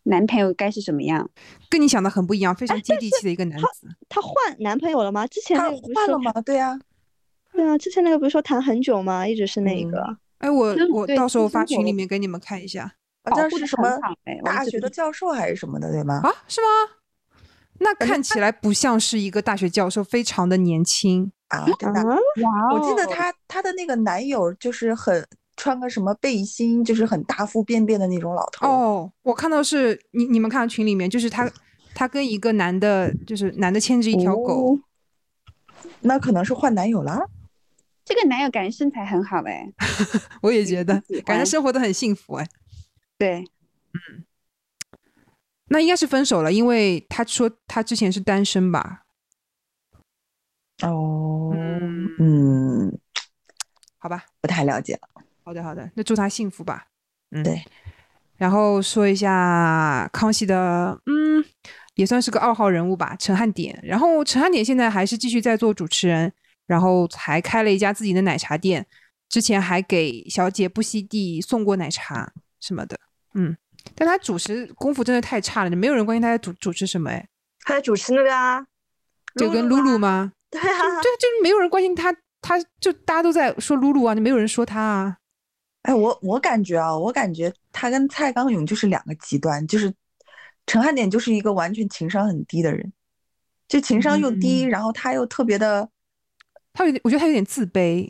[0.03, 1.29] 男朋友该是什么样。
[1.69, 3.89] 跟你想的很不一样，非常接地气的一个男子。
[4.07, 5.27] 他换男朋友了吗？
[5.27, 6.31] 之前他那个不是换了吗？
[6.45, 6.79] 对呀、
[7.51, 9.27] 对啊，之前那个不是说谈很久吗？
[9.27, 10.17] 一直是那个。
[10.37, 12.93] 哎，我我到时候发群里面给你们看一下
[13.25, 13.99] 好像是什么
[14.45, 16.21] 大学的教授还是什么的，对吗？
[16.23, 16.31] 啊？
[16.47, 16.67] 是吗？
[17.79, 21.33] 那看起来不像是一个大学教授，非常的年轻。
[21.59, 22.15] 啊，真的啊。
[22.15, 25.25] 啊，哇我记得哦她她的那个男友就是很
[25.55, 28.67] 穿个什么背心，就是很大腹便便的那种老头。
[28.67, 31.49] 哦，我看到是你你们看到群里面，就是他
[31.93, 34.73] 他跟一个男的，就是男的牵着一条狗。
[34.73, 34.79] 哦
[36.05, 37.29] 那可能是换男友了。
[38.03, 39.65] 这个男友感觉身材很好哎。
[40.41, 42.47] 我也觉得，感觉生活的很幸福哎。
[43.17, 43.45] 对，
[45.67, 49.03] 那应该是分手了，因为他说他之前是单身吧？
[50.81, 51.42] 哦，
[52.19, 52.99] 嗯，嗯，
[53.97, 55.23] 好吧，不太了解了。
[55.43, 56.87] 好的好的，那祝他幸福吧。
[57.31, 57.63] 嗯，对。
[58.37, 61.43] 然后说一下康熙的，嗯，
[61.95, 63.79] 也算是个二号人物吧，陈汉典。
[63.83, 66.31] 然后陈汉典现在还是继续在做主持人，
[66.65, 68.85] 然后还开了一家自己的奶茶店，
[69.29, 72.99] 之前还给小姐不惜地送过奶茶什么的。
[73.35, 73.55] 嗯，
[73.95, 77.27] 但他主持功夫真的太差了，没有人关心他在主主持什么哎，
[77.61, 78.65] 他在主持那个啊，
[79.35, 80.33] 就跟露露吗？
[80.59, 80.61] 吗？
[80.61, 85.17] 对啊，对，就是没有人关心他，他就大家都在说露露啊，就没有人说他啊。
[85.83, 89.93] 哎，我我感觉啊，我感觉他跟蔡康永就是两个极端，就是
[90.65, 92.93] 陈汉典就是一个完全情商很低的人，
[93.67, 95.89] 就情商又低，嗯然后他又特别的，
[96.71, 98.09] 他有点，我觉得他有点自卑。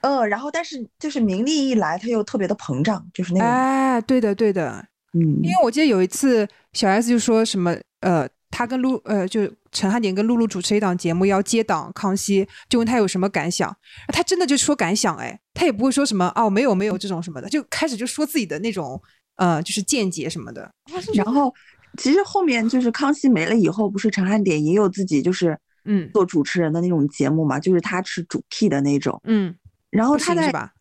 [0.00, 13.74] 呃，然后但是就是名利一来，他又特别的膨胀，就是那个，哎，对的，对的，嗯因为我记得有一次小 S 就说什么，呃，他跟露，呃，就陈汉典跟露露主持一档节目要接档康熙，就问他有什么感想，
[14.08, 19.02] 他真的就说感想，哎，他也不会说什么哦，没有没有这种什么的，就开始就说自己的那种，
[19.36, 20.70] 呃，就是见解什么的。
[21.14, 21.52] 然后
[21.96, 29.54] 其实后面就是康熙没了以后，不是陈汉典也有自己就是嗯做主持人的那种节目嘛，就是他是主 key 的那种，嗯，
[29.90, 30.72] 然后他在是吧？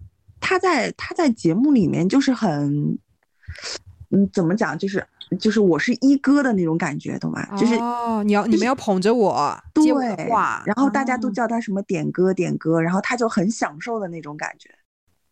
[0.42, 2.98] 他在他在节目里面就是很，
[4.10, 5.08] 嗯，怎么讲，就是
[5.40, 7.46] 就是我是一哥的那种感觉，懂吗？
[7.58, 9.94] 就是哦，你要你们要捧着我，接
[10.30, 14.70] 话，然后大家都哦叫他什么点歌点歌，然后他就很享受的那种感觉。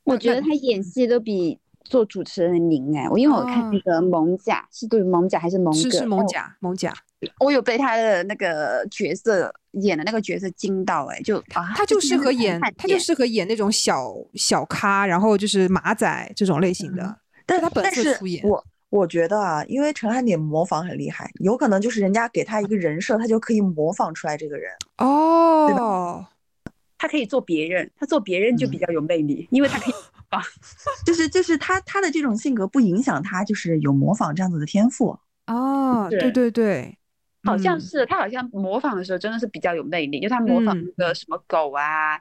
[0.04, 3.08] 我觉得他演戏都比做主持人灵哎。
[3.10, 5.80] 我因为我看那哦个蒙甲是对蒙甲还是蒙哥？
[5.80, 6.94] 是是蒙哦甲蒙甲，
[7.40, 17.18] 我有被他的那个角色演的那个角色惊到哎，就啊，他就适合演他就适合演那种小小咖，然后就是马仔这种类型的。
[17.46, 24.72] 但是他本是色出演我我觉得啊，因为陈汉典模仿很厉害，有可能就是人家给他一个人设，他就可以模仿出来这个人。
[24.98, 26.66] 哦，对
[26.98, 29.94] 他可以做别人，他做别人就比较有魅力，因为他可以
[31.06, 35.18] 就是就是他他的这种性格不影响他就是有模仿这样子的天赋。
[35.48, 36.98] 哦，对对对，
[37.44, 42.20] 好像嗯是他好像模仿的时候真的是比较有魅力，就他模仿嗯那个什么狗啊，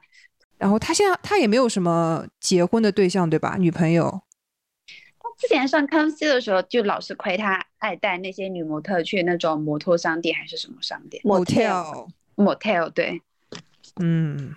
[0.57, 3.57] 然后他现在他也没有什么结婚的对象，对吧？
[3.59, 4.21] 女朋友。
[5.39, 13.21] 之前上康熙的时候就老是亏他爱带那些女模特去那种摩托商店还是什么商店 motel，motel 对，
[14.01, 14.53] 嗯，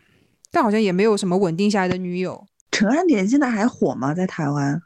[0.51, 2.45] 但好像也没有什么稳定下来的女友。
[2.72, 4.12] 陈汉典现在还火吗？
[4.12, 4.83] 在台湾？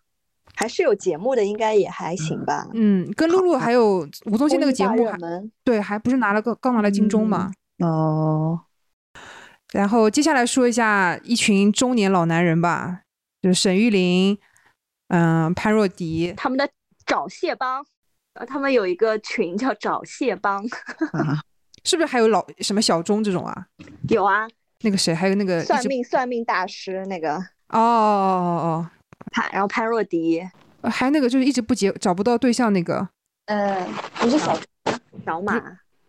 [0.54, 2.66] 还是有节目的，应该也还行吧。
[2.74, 5.06] 嗯，跟露露还有吴宗宪那个节目
[5.64, 7.52] 对，还不是拿了个刚拿了金钟嘛。
[7.78, 8.60] 哦，
[9.72, 13.02] 然后接下来说一下一群中年老男人吧，
[13.40, 14.38] 就是沈玉琳，
[15.08, 16.68] 嗯、潘若迪，他们的
[17.06, 17.84] 找蟹帮，
[18.34, 20.64] 呃，他们有一个群叫找蟹帮，
[21.12, 21.40] 啊，
[21.84, 23.66] 是不是还有老什么小钟这种啊？
[24.08, 24.46] 有啊，
[24.80, 27.36] 那个谁，还有那个算命算命大师那个。
[27.68, 28.90] 哦哦哦
[29.32, 30.50] 潘，然后潘若迪、哦
[30.82, 33.08] 哦，还有那个就是一直不结找不到对象那个
[33.46, 33.84] 呃，
[34.20, 34.56] 不是小
[35.24, 35.60] 小马，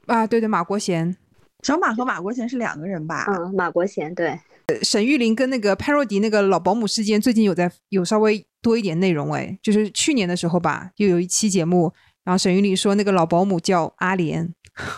[0.06, 1.16] 啊，对对，马国贤，
[1.64, 3.26] 小马和马国贤是两个人吧？
[3.28, 4.40] 嗯，马国贤对，
[4.82, 11.94] 沈玉琳跟那个潘若迪那个老保姆事件，最近有在有稍微多一点内容哎，就是去年的时候吧，又有一期节目，
[12.26, 14.54] 然后沈玉琳说那个老保姆叫阿莲，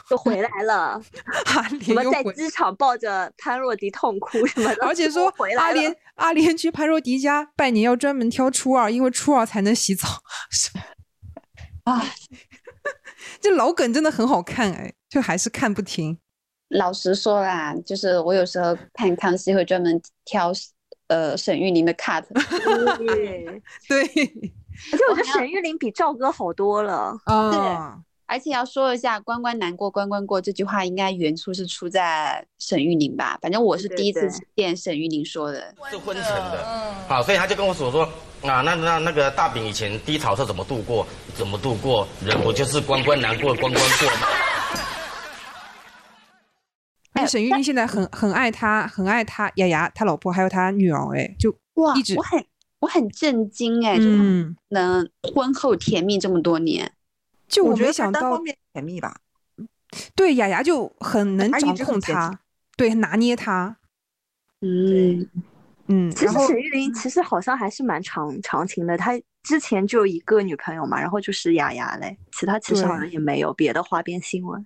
[0.10, 1.00] 又回来了，
[1.54, 10.08] 阿什么在莲又回，机场抱着潘若迪痛哭什么的，而且说阿莲 阿莲去潘若迪家拜年要专门挑初二，因为初二才能洗澡。
[11.84, 12.04] 啊，
[13.40, 16.18] 这老梗真的很好看哎，就还是看不停。
[16.70, 20.52] 老实说啦，就是我有时候看康熙会专门挑
[21.08, 22.24] 呃沈玉琳的 cut，
[22.98, 23.46] 对，
[23.90, 24.02] 对
[24.92, 27.18] 而且我觉得沈玉琳比赵哥好多了。
[27.26, 33.38] 啊，而且要说一下“关关难过关关过”这句话，应该原初是出在沈玉琳吧？
[33.42, 35.74] 反正我是第一次对见沈玉琳说的。
[35.90, 36.64] 是昏沉的，
[37.10, 38.04] 啊，所以他就跟我说说
[38.44, 41.06] 啊，那那那个大饼以前低潮是怎么度过？
[41.34, 42.08] 怎么度过？
[42.24, 44.28] 人不就是关关难过关关过吗？
[47.26, 52.46] 沈玉琳现在很很爱他，很爱他雅雅他老婆还有他女儿，哎，就哇一直我很
[52.80, 54.06] 我很震惊哎，就
[54.70, 56.92] 能婚后甜蜜这么多年。
[57.48, 58.42] 就我觉得他没想到
[58.74, 59.22] 甜蜜吧，
[60.16, 62.40] 对雅雅就很能掌控他，
[62.78, 63.76] 对拿捏他，
[64.62, 65.28] 嗯，
[65.88, 74.64] 嗯，其实沈玉琳其实好像还是蛮长长情的，她之前就有一个女朋友嘛，然后就是雅雅嘞，其他其实好像也没有别的花边新闻。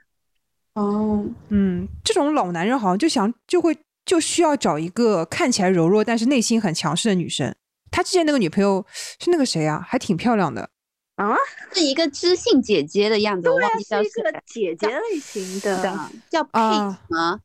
[0.75, 7.53] 哦，嗯，这种老男人好像就想就会就需要找一个看起来柔弱但是内心很强势的女生。
[7.91, 8.83] 他之前那个女朋友
[9.19, 10.69] 是那个谁啊，还挺漂亮的。
[11.15, 11.35] 啊
[11.71, 17.39] 是一个知性姐姐的样子，我对啊，忘记叫是一个姐姐类型的的，叫佩啊什么？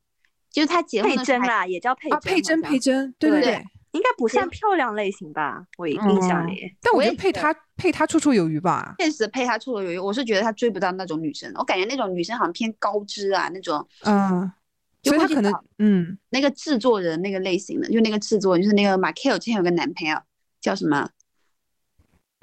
[0.50, 3.62] 就是她结婚佩珍啦，也叫佩啊，珍，佩珍，佩，珍，对对对。
[3.92, 5.66] 应该不算漂亮类型吧？
[5.78, 6.76] 我印象嗯里。
[6.80, 8.94] 但我觉得配他配他绰绰有余吧。
[8.98, 9.98] 确实配她绰绰有余。
[9.98, 14.50] 我是觉得她追不到那种女生，我感觉那种女生好像偏高知啊，那种嗯，
[15.02, 20.20] 所以他可能嗯那个制作人那个类型的，就那个制作人，就是那个马 Q 之前有个男朋友
[20.60, 21.08] 叫什么？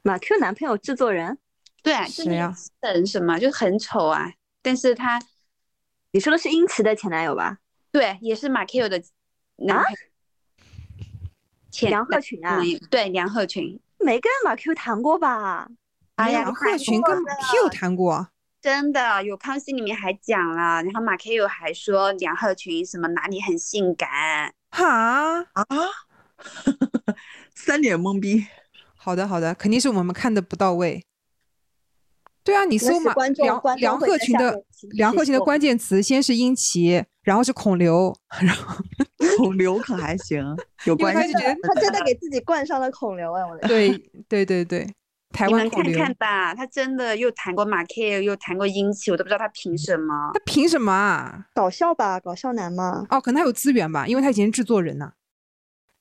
[0.03, 1.37] 马 Q 男朋友制作人，
[1.83, 4.31] 对啊，就是那谁啊个神什么，就是很丑啊，
[4.61, 5.21] 但是他
[6.11, 7.59] 你说的是英慈的前男友吧？
[7.91, 9.01] 对也是马 Q 的
[9.57, 9.97] 男朋友。
[9.97, 10.14] 前
[11.81, 15.67] 梁鹤群啊对梁鹤群，没跟马 Q 谈过吧？
[16.15, 18.29] 哎呀梁鹤群跟马 Q 谈过，
[18.61, 25.65] 真的有康熙里面还讲了，然后马 Q 还说梁鹤群什么哪里很性感，哈，啊，
[27.53, 28.45] 三脸懵逼。
[28.95, 31.03] 好的好的，肯定是我们看的不到位。
[32.45, 38.75] 对啊，你搜马那是观众梁梁鹤群的梁鹤群的关键词先是殷琦，然后是孔刘， 然后
[39.37, 43.89] 孔刘可还行，有关系他真的给自己冠上了孔刘哎，我的对
[44.29, 44.87] 对对对，
[45.33, 50.31] 台你看湾孔刘，看吧，他真的又谈过马 K，又谈过殷琦，我都不知道他凭什么。
[50.33, 51.47] 他凭什么啊？
[51.55, 53.05] 搞笑吧，搞笑男嘛。
[53.09, 55.11] 哦，可能他有资源吧，因为他以前是制作人呐、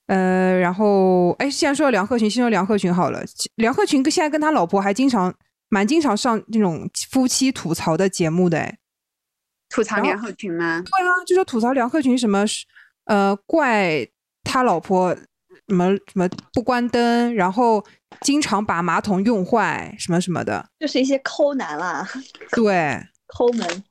[0.08, 3.22] 呃，然后哎，既然说到梁鹤群，先说梁鹤群好了。
[3.56, 5.34] 梁鹤群跟现在跟他老婆还经常
[5.74, 8.78] 蛮经常上那种夫妻吐槽的节目的哎。
[9.68, 10.80] 吐槽梁鹤群吗？
[10.80, 12.64] 对啊，就说吐槽梁鹤群什么是
[13.06, 14.06] 呃怪
[14.44, 15.12] 他老婆
[15.66, 17.84] 什么什么不关灯，然后
[18.20, 20.64] 经常把马桶用坏什么什么的。
[20.78, 22.08] 就是一些抠男啦，
[22.54, 23.84] 对，抠门。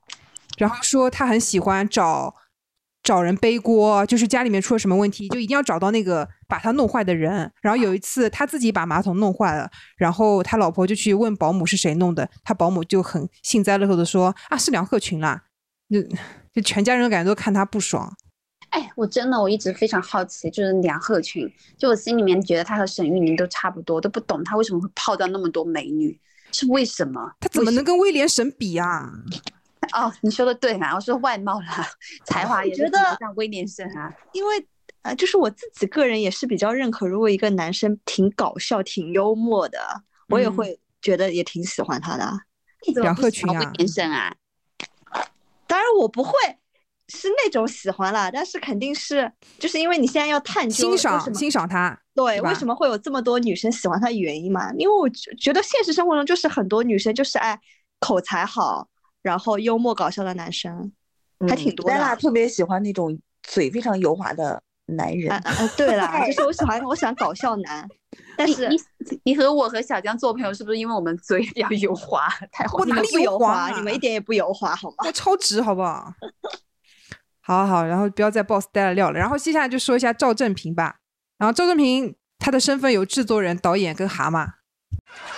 [0.58, 2.34] 然后说他很喜欢找
[3.04, 7.52] 找人背锅，就是家里面出了什么问题，就一定要找到那个把他弄坏的人。
[7.62, 15.44] 然后有一次他自己把马桶弄坏了，然后他老婆就去问保姆是谁弄的，他保姆就很幸灾乐祸的说啊是梁鹤群啦，
[15.90, 16.02] 就
[16.54, 18.16] 就全家人感觉都看他不爽。
[18.70, 21.48] 哎，我真的我一直非常好奇，就是梁鹤群，
[21.78, 26.20] 就我心里面觉得他和沈玉琳都差不多，都不懂他为什么会泡到那么多美女，
[26.52, 27.34] 是为什么？
[27.40, 29.12] 他怎么能跟威廉神比啊？
[29.94, 31.88] 哦，你说的对嘛，我说外貌啦，
[32.26, 34.12] 才华也是觉得像威廉森啊。
[34.34, 34.68] 因为
[35.02, 39.80] 呃，就是我自己个人也是比较认可，如果一个男生挺搞笑、挺幽默的，
[40.30, 42.40] 我也嗯会觉得也挺喜欢他的啊。
[42.88, 44.36] 你怎么喜欢威鹤群啊廉森啊？
[45.68, 46.32] 当然我不会
[47.10, 49.30] 是那种喜欢啦，但是肯定是
[49.60, 54.72] 就是因为你现在要探究欣赏欣赏他，对，为什么会有这么多女生喜欢他的原因嘛？
[54.78, 57.60] 因为我觉觉得现实生活中就是很多女生就是爱
[58.00, 58.88] 口才好，
[59.24, 60.92] 然后幽默搞笑的男生，
[61.50, 61.98] 还挺多的啊。
[61.98, 65.42] 戴拉特别喜欢那种嘴非常油滑的男人啊。
[65.44, 67.88] 啊啊对啦， 就是我喜欢我喜欢搞笑男，
[68.38, 74.96] 但是你你你和我和小江做朋友，是不是因为我们嘴比较油滑，太滑我哪里你们不油滑滑，你们啊一点也不油滑，好吗？
[75.06, 76.14] 我 超直好不好？
[77.46, 79.20] 好好好，然后不要再 boss 带了料了。
[79.20, 80.96] 然后接下来就说一下赵正平吧。
[81.38, 84.48] 然后赵正平他的身份有制作人、导演跟蛤蟆。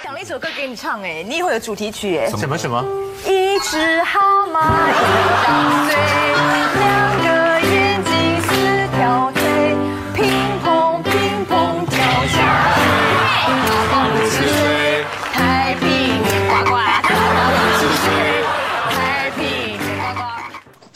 [0.03, 2.57] 想了一首歌给你唱，哎，你以后有主题曲，哎，什么？
[2.57, 2.83] 什么？
[3.25, 4.93] 一只蛤蟆一
[5.43, 5.95] 张嘴，
[6.79, 6.83] 两
[7.23, 7.27] 个
[7.61, 8.47] 眼睛四
[8.95, 9.41] 条腿，
[10.13, 10.23] 乒
[10.63, 11.11] 乓乒
[11.47, 11.95] 乓跳
[12.27, 13.93] 下来，大棒
[14.29, 15.83] 吃水，太平
[16.47, 17.43] 呱呱，大棒
[17.79, 18.05] 吃水，
[18.91, 19.41] 太平
[19.97, 20.21] 呱呱。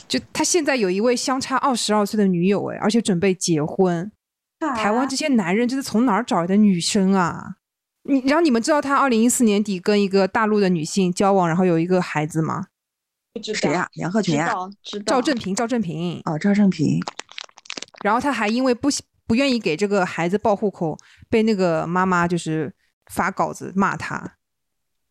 [0.08, 4.12] 就他现在有一位相差二十二岁的女友，哎，而且准备结婚。
[4.76, 7.56] 台湾这些男人这是从哪儿找来的女生啊？
[8.04, 12.68] 你然后你们知道他二零一四年底跟一个大陆的女性交往，然后有一个孩子吗？
[13.42, 15.16] 谁呀、杨鹤群呀、知道。
[15.16, 16.22] 赵正平，赵正平。
[16.26, 17.00] 哦，赵正平。
[18.04, 20.98] 然后他还因为不喜不愿意给这个孩子报户口，
[21.30, 22.74] 被那个妈妈就是
[23.12, 24.36] 发稿子骂他。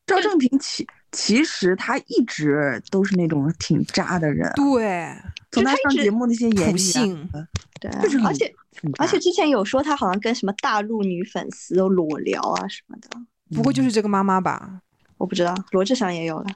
[0.07, 5.15] 赵正平其其实他一直都是那种挺渣的人，对，
[5.51, 7.47] 从他上节目那些言语啊，
[7.81, 8.55] 对啊就是，而且
[8.99, 13.09] 而且之前有说他好像跟什么大陆女粉丝都裸聊啊什么的，
[13.57, 14.81] 不过就是这个妈妈吧，
[15.17, 16.47] 我不知道，罗志祥也有了。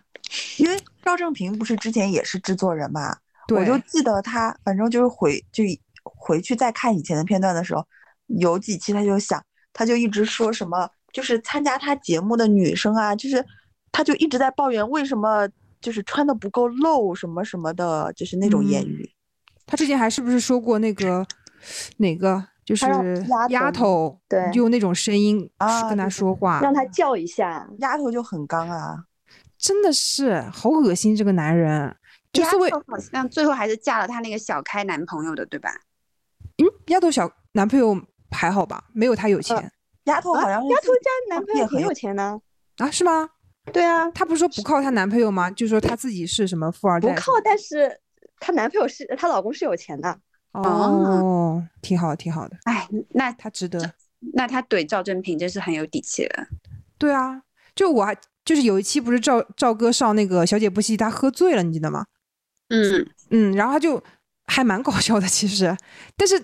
[0.58, 3.16] 因为赵正平不是之前也是制作人嘛，
[3.48, 5.64] 我就记得他，反正就是回就
[6.02, 7.86] 回去再看以前的片段的时候，
[8.26, 9.42] 有几期他就想，
[9.72, 13.44] 他就一直说什么，就是参加他节目的女生啊，就是
[13.92, 15.48] 他就一直在抱怨为什么
[15.80, 19.10] 就是穿的不够露什么什么的，就是那种言嗯语。
[19.66, 21.24] 他之前还是不是说过那个
[21.98, 22.86] 哪个就是
[23.28, 29.04] 丫丫头头，对用那种声音啊跟他说话，让他叫一下，丫头就很刚啊，
[29.58, 31.94] 真的是好恶心这个男人。
[32.32, 35.70] 就是为头好像最后还是嫁了他那个小开男朋友的，对吧？
[36.56, 37.94] 嗯，丫头小男朋友
[38.30, 39.70] 还好吧，没有他有钱
[40.04, 42.40] 丫头好像是丫头家男朋友很有钱呢。
[42.78, 43.28] 啊，是吗？
[43.72, 45.50] 对啊，她不是说不靠她男朋友吗？
[45.50, 47.08] 就说她自己是什么富二代？
[47.08, 48.00] 不靠，但是
[48.40, 50.18] 她男朋友是她老公是有钱的。
[50.52, 53.94] 哦，挺好，挺好的，哎，那她值得。
[54.34, 56.46] 那她怼赵正平真是很有底气了。
[56.98, 57.42] 对啊，
[57.74, 62.06] 就我还就是有一期不是赵赵哥上那个《小姐不息》，他喝醉了，你记得吗？
[62.68, 64.02] 嗯，嗯，然后他就
[64.46, 65.76] 还蛮搞笑的，其实，
[66.16, 66.38] 但是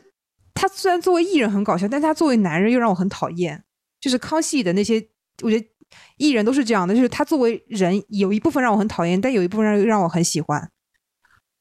[0.55, 3.63] 他虽然作为艺人很搞笑，但是他作为男人又让我很讨厌。
[4.01, 4.95] 就是康熙的那些，
[5.43, 5.67] 我觉得
[6.17, 10.71] 艺人都是这样的，就是他作为人有一部分让我很讨厌，但有一部分让让我很喜欢。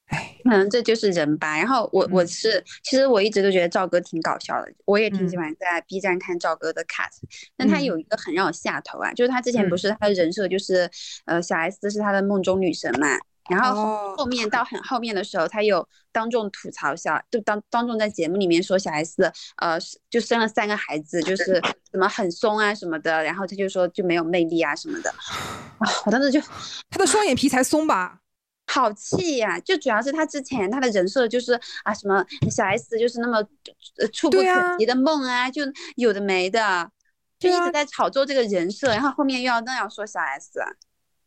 [0.07, 1.57] 哎，可能这就是人吧。
[1.57, 7.09] 然后我我嗯是，其实我一直都觉得赵哥挺搞笑的，我也挺喜嗯欢在 B 站看赵哥的 cut。
[7.57, 10.89] 但他嗯有一个很让我下头啊，就是他之前不嗯是他的人设就是，
[11.25, 13.07] 呃，小 S 是他的梦中女神嘛。
[13.49, 19.77] 然后后面到很后面的时候，他有当众吐槽小，就当当众在节目里面说小 S，呃，
[20.09, 25.09] 就生了三个孩子，就是怎么很松啊什么的，然后他就说就没有魅力啊什么的。
[25.09, 26.39] 啊，我当时就
[26.89, 28.19] 他的双眼皮才松吧？
[28.69, 31.53] 好气呀、就主要是他之前他的人设就是
[31.85, 33.37] 啊什么小 S 就是那么
[33.97, 35.63] 呃触不可及的梦啊，就
[35.95, 36.91] 有的没的，
[37.39, 40.67] 就一直在炒作这个人设，然后后面又要那样说小 S，啊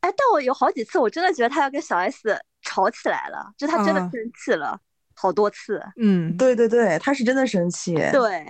[0.01, 4.79] 哎，但我有好几次，我真的觉得他要跟小 S 吵起来了，就他真的啊生气了、
[5.15, 5.83] 好多次。
[5.97, 8.47] 嗯，对对对，他是真的生气，对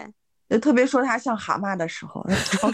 [0.48, 2.24] 就特别说他像蛤蟆的时候，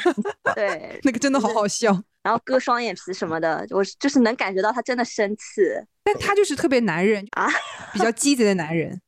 [0.54, 1.92] 对， 那个真的好好笑。
[2.22, 5.62] 然后割双眼皮什么的，我就是能感觉到他真的生气。
[6.02, 7.46] 但他就是特别男人啊，
[7.92, 9.00] 比较鸡贼的男人。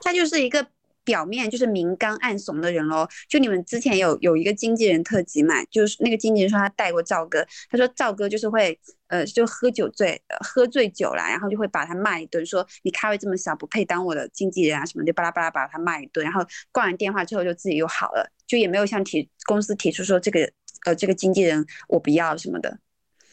[0.00, 0.66] 他就是一个
[1.04, 3.06] 表面就是明刚暗怂的人喽。
[3.28, 8.78] 就你们之前有有一个经纪人特辑嘛，就是那个经纪人说他带过赵哥，他说赵哥就是会
[9.08, 20.50] 呃就喝酒醉，呃喝醉酒了，然后就会把他骂一顿，说你咖位这么小不配当我的经纪人啊什么的，就巴拉巴拉把他骂一顿，然后挂完电话之后就自己又好了，就也没有向提公司提出说这个
[20.86, 22.78] 呃这个经纪人我不要什么的，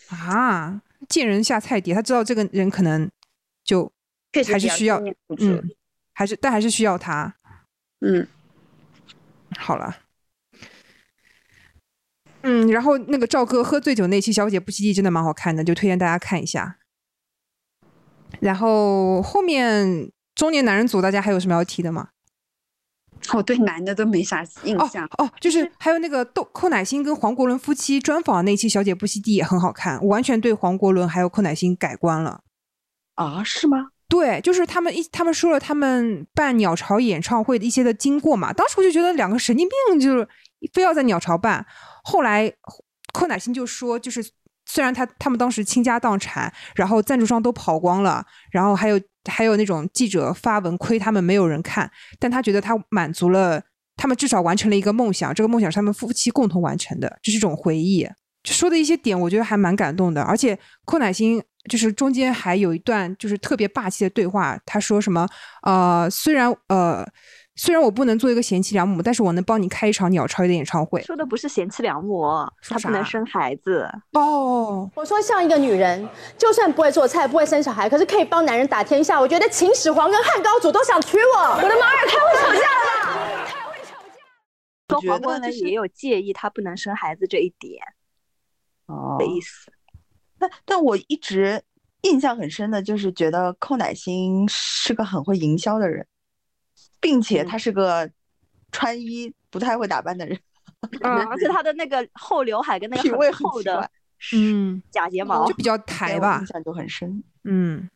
[0.10, 3.10] 啊，见人下菜碟，他知道这个人可能
[3.64, 3.92] 就
[4.34, 5.02] 确实还是需要
[5.40, 5.70] 嗯，
[6.14, 7.36] 还是但还是需要他。
[8.02, 8.28] 嗯。
[9.58, 9.98] 好了，
[12.42, 16.78] 嗯，然后那个赵哥喝醉酒那期《小姐不熙娣》真的蛮好看的，就推荐大家看一下。
[18.40, 22.10] 然后后面中年男人组，大家还有什么要提的吗？
[23.34, 25.06] 我对男的都没啥印哦象。
[25.18, 32.42] 哦，就是还有那个窦寇乃馨跟黄国伦夫妻专访那期《小姐不熙娣》也很好看，我完全对黄国伦还有寇乃馨改观了。
[33.16, 33.91] 啊，是吗？
[34.12, 40.28] 对，就是他们一他们说了他们办鸟巢演唱会的一些的经过嘛，当时我就觉得两个神经病，就是
[40.74, 41.66] 非要在鸟巢办。
[42.04, 42.52] 后来
[43.14, 44.22] 寇乃馨就说，就是
[44.66, 51.90] 虽然他他们当时倾家荡产，然后赞助商都跑光了，然后还有还有那种记者发文亏他们没有人看，
[52.20, 53.64] 但他觉得他满足了
[53.96, 58.06] 他们至少完成了一个梦想，这个梦想是他们夫妻共同完成的，这是一种回忆。
[58.44, 60.22] 就说的一些点，我觉得还蛮感动的。
[60.22, 65.28] 而且寇乃馨就是中间还有一段就是特别霸气的对话，他说什么？
[65.62, 67.06] 呃，虽然呃，
[67.56, 71.02] 虽然我不能做一个贤妻良母，但是我能帮你开一场鸟巢的演唱会。
[71.04, 72.24] 说的不是贤妻良母，
[72.62, 73.88] 说啥她不能生孩子。
[74.14, 79.22] 哦，我说像一个女人，就算不会做菜，不会生小孩，可是可以帮男人打天下。
[79.22, 81.42] 我觉得秦始皇跟汉高祖都想娶我。
[81.42, 83.48] 我的妈呀，太会吵架了吧！
[84.90, 87.82] 说觉得黄国伦就是也有介意她不能生孩子这一点
[88.88, 89.72] 哦的意思。
[90.42, 91.62] 但但我一直
[92.02, 96.06] 印象很深的就是觉得寇乃馨是个很会营销的人，
[97.00, 98.10] 并且嗯他是个
[98.72, 100.40] 穿衣不太会打扮的人，
[101.02, 103.92] 嗯，而且她的那个厚刘海跟那个品味很奇厚的，
[104.34, 106.48] 嗯，假睫毛就，比较给台吧印。
[106.48, 107.24] 象就很深。
[107.44, 107.90] 嗯，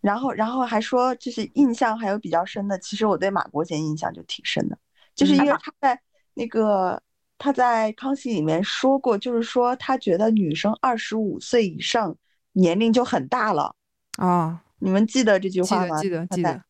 [0.00, 4.78] 然后，然后还说，就是印象还有比较深的，其实我对马国贤印象就挺深的，
[5.14, 6.00] 就是因为他在
[6.34, 7.02] 那个
[7.42, 12.16] 他在康熙里面说过，就是说他觉得女生二十五岁以上
[12.52, 13.74] 年龄就很大了。
[14.16, 15.96] 啊，你们记得这句话吗？
[15.96, 16.62] 得记得记得，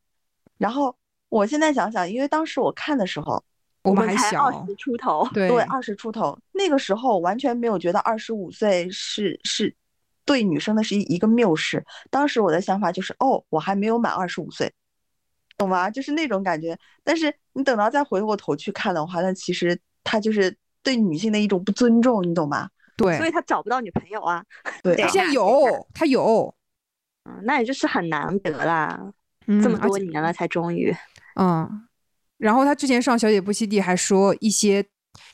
[0.57, 0.97] 然后
[1.29, 3.45] 我现在想想，因为当时我看的时候，
[3.83, 9.77] 我们还小二十出头，对对，二十出头，那个时候完全没有觉得二十五岁是是
[10.25, 11.85] 对女生的是一一个谬视。
[12.09, 14.73] 当时我的想法就是，哦，我还没有满二十五岁，
[15.59, 15.91] 懂吗？
[15.91, 16.79] 就是那种感觉。
[17.05, 22.69] 但是你等到再回过头去看的话，那其实他就是对女性的一种不尊重，你懂吧？
[22.97, 24.45] 对，所以他找不到女朋友啊。
[24.83, 26.55] 对啊，他现在有，他有，
[27.25, 29.01] 嗯，那也就是很难得啦，
[29.47, 30.95] 嗯这么多年了才终于。
[31.41, 31.89] 嗯，
[32.37, 34.83] 然后他之前上《小姐不息地》还说一些，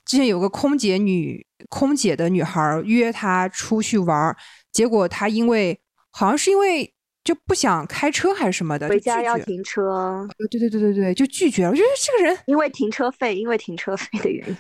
[0.05, 4.37] 之前有个空姐女空姐的女孩儿约他出去玩儿，
[4.71, 5.81] 结果他因为
[6.11, 6.95] 好像是因为
[7.25, 11.71] 就不想开车还是什么的，回家要停车，呃对对对对对，就拒绝了。
[11.71, 14.57] 我觉得这个人，因为停车费，因为停车费的原因。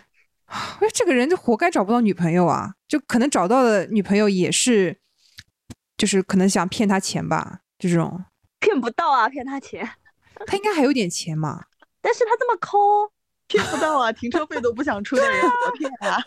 [0.49, 2.75] 我觉得这个人就活该找不到女朋友啊！
[2.89, 4.99] 就可能找到的女朋友也是，
[5.97, 8.25] 就是可能想骗他钱吧，就这种。
[8.59, 9.89] 骗不到啊，骗他钱。
[10.47, 11.67] 他应该还有点钱嘛。
[12.01, 12.79] 但是他这么抠，
[13.47, 16.19] 骗不到啊，停车费都不想出的人怎么骗啊？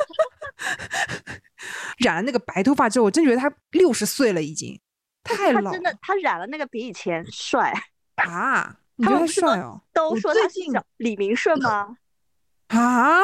[1.98, 4.80] 染了那个白头发之后，我真觉得他六十岁了已经，
[5.24, 7.74] 太老他真的他染了那个比以前帅。
[8.16, 8.78] 啊！
[8.98, 9.82] 你觉得他帅哦？
[9.82, 11.98] 我都说他是最近叫李明顺吗？
[12.70, 13.20] 啊！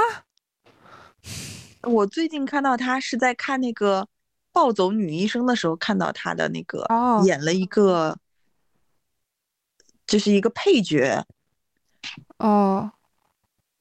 [1.88, 4.02] 我最近看到他是在看那个
[4.52, 8.18] 《暴走女医生》的时候看到他的那个哦演了一个，
[10.06, 11.26] 就是一个配角。
[12.40, 12.92] 哦，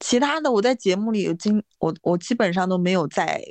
[0.01, 3.43] 其他的我在节目里有经我我基本上都没有在，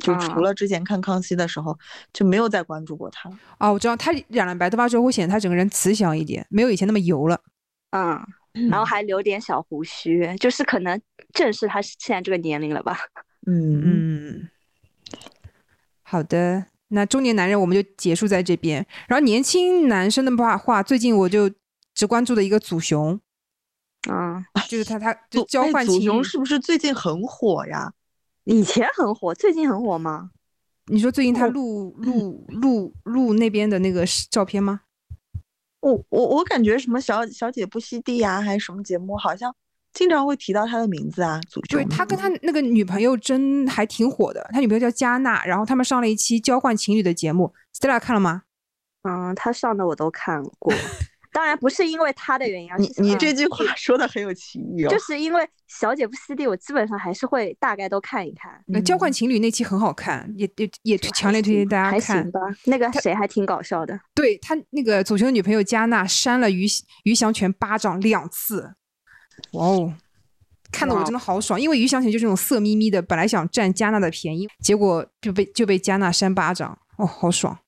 [0.00, 1.78] 就除啊了之前看康熙的时候
[2.12, 3.38] 就没有再关注过他了。
[3.58, 7.40] 哦，我知道他染了白头发之后会显得他整个人慈祥一点，没有以前那么油了。
[7.90, 8.24] 嗯，
[8.70, 11.00] 然后还留点小胡须，就是可能
[11.34, 12.98] 正是他现在这个年龄了吧。
[13.46, 14.50] 嗯嗯，
[16.02, 18.86] 好的，那中年男人我们就结束在这边。
[19.08, 21.50] 然后年轻男生的话，话最近我就
[21.94, 23.20] 只关注的一个祖雄，
[24.08, 26.04] 啊，就是他他就交换情侣。
[26.04, 27.92] 雄是不是最近很火呀？
[28.44, 30.30] 以前很火，最近很火吗？
[30.86, 34.82] 你说最近他录录录录那边的那个照片吗？
[35.80, 39.52] 我我我感觉什么小小姐不吸地呀，还是什么节目，好像
[39.92, 41.40] 经常会提到他的名字啊。
[41.48, 48.42] 祖雄对他跟他那个女朋友真还挺火的，他女朋友叫加纳，然后他们上了一期交换情侣的节目，Stella 看了吗？
[49.02, 50.72] 嗯，他上的我都看过，
[51.32, 54.88] 当然不是因为他的原因，而你你这句话说的很有歧义哦。
[54.88, 58.52] 就是因为小姐不熙娣，我基本上还是会大概都看一看。
[58.66, 62.30] 那，交换情侣那期很好看，也也也强烈推荐大家看还看行。
[62.30, 63.98] 吧，那个谁还挺搞笑的。
[64.14, 66.66] 对他那个祖雄的女朋友加纳扇了于
[67.02, 68.74] 于祥全巴掌两次，
[69.52, 69.94] 哇哦，
[70.70, 77.58] 看得我真的好爽，因为于祥全就是那种色眯眯的，本来想占加纳的便宜，结果就被就被加纳扇巴掌，哦，好爽。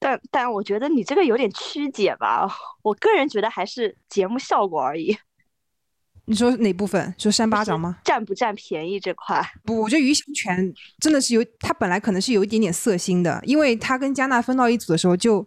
[0.00, 2.48] 但但我觉得你这个有点曲解吧，
[2.82, 5.14] 我个人觉得还是节目效果而已，
[6.24, 7.14] 你说哪部分？
[7.18, 7.98] 说扇巴掌吗？
[8.02, 9.46] 占不占便宜这块。
[9.62, 15.46] 不，我觉得于翔泉真的是有，他本来可能是有一点点色心的，因为他跟加纳分到一组的时候就，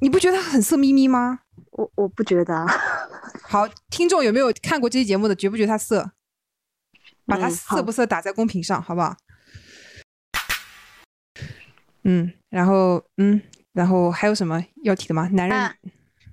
[0.00, 1.41] 你不觉得他很色眯眯吗？
[1.72, 2.66] 我我不觉得啊，
[3.44, 6.12] 好，听众有没有看过这期节目的，觉不觉得他色？
[7.26, 9.16] 把他嗯色不色打在公屏上，好不好？
[12.04, 13.40] 嗯，然后嗯，
[13.72, 15.28] 然后还有什么要提的吗？
[15.32, 15.74] 男人、啊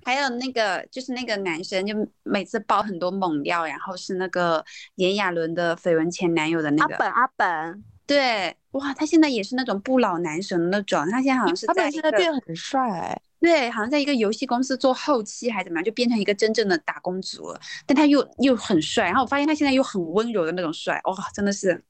[0.02, 4.64] 还有那个就是那个男生，就每次爆很多猛料，然后是那个
[4.94, 17.60] 炎亚纶的绯闻前男友的那个，阿本阿本，对，哇，他现在也是那种不老男神的那种，他现在好像是他本现在在一个变很帅，对，好像在一个游戏公司做后期还怎么样，就变成一个真正的打工族了。
[17.86, 21.82] 但他又又很帅，然后我发现他现在又很温柔的那种帅，哇，真的是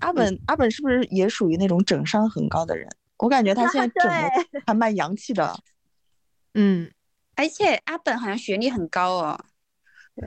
[0.00, 2.88] 阿 本阿本是不是也属于那种整伤很高的人？
[3.18, 5.56] 我感觉他现在整的还蛮洋气的。
[6.54, 6.90] 嗯，
[7.36, 9.40] 而且阿本好像学历很高哦。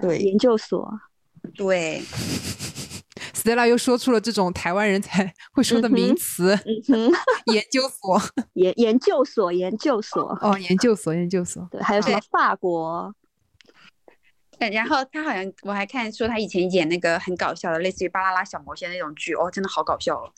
[0.02, 0.90] 对，研究所，
[1.54, 2.02] 对，
[3.46, 8.20] Stella 又说出了这种台湾人才 会说的名词，嗯哼，研究所
[8.54, 13.14] 研研究所研究所，哦，研究所研究所，对，还有什么法国，
[14.58, 20.34] 对然后他好像我还看说他以前演那个很搞笑的，类似于《巴啦啦小魔仙》那种剧，哦，真的好搞笑哦。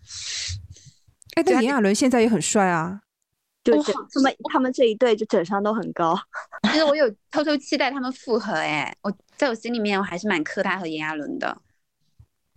[1.35, 2.99] 哎，但炎亚纶现在也很帅啊，
[3.63, 6.19] 就是他们他们这一对就整伤都很高。
[6.63, 11.57] 其实我 有偷偷期待他们复合，哎，我在我心里面我还是蛮磕他和炎亚纶的。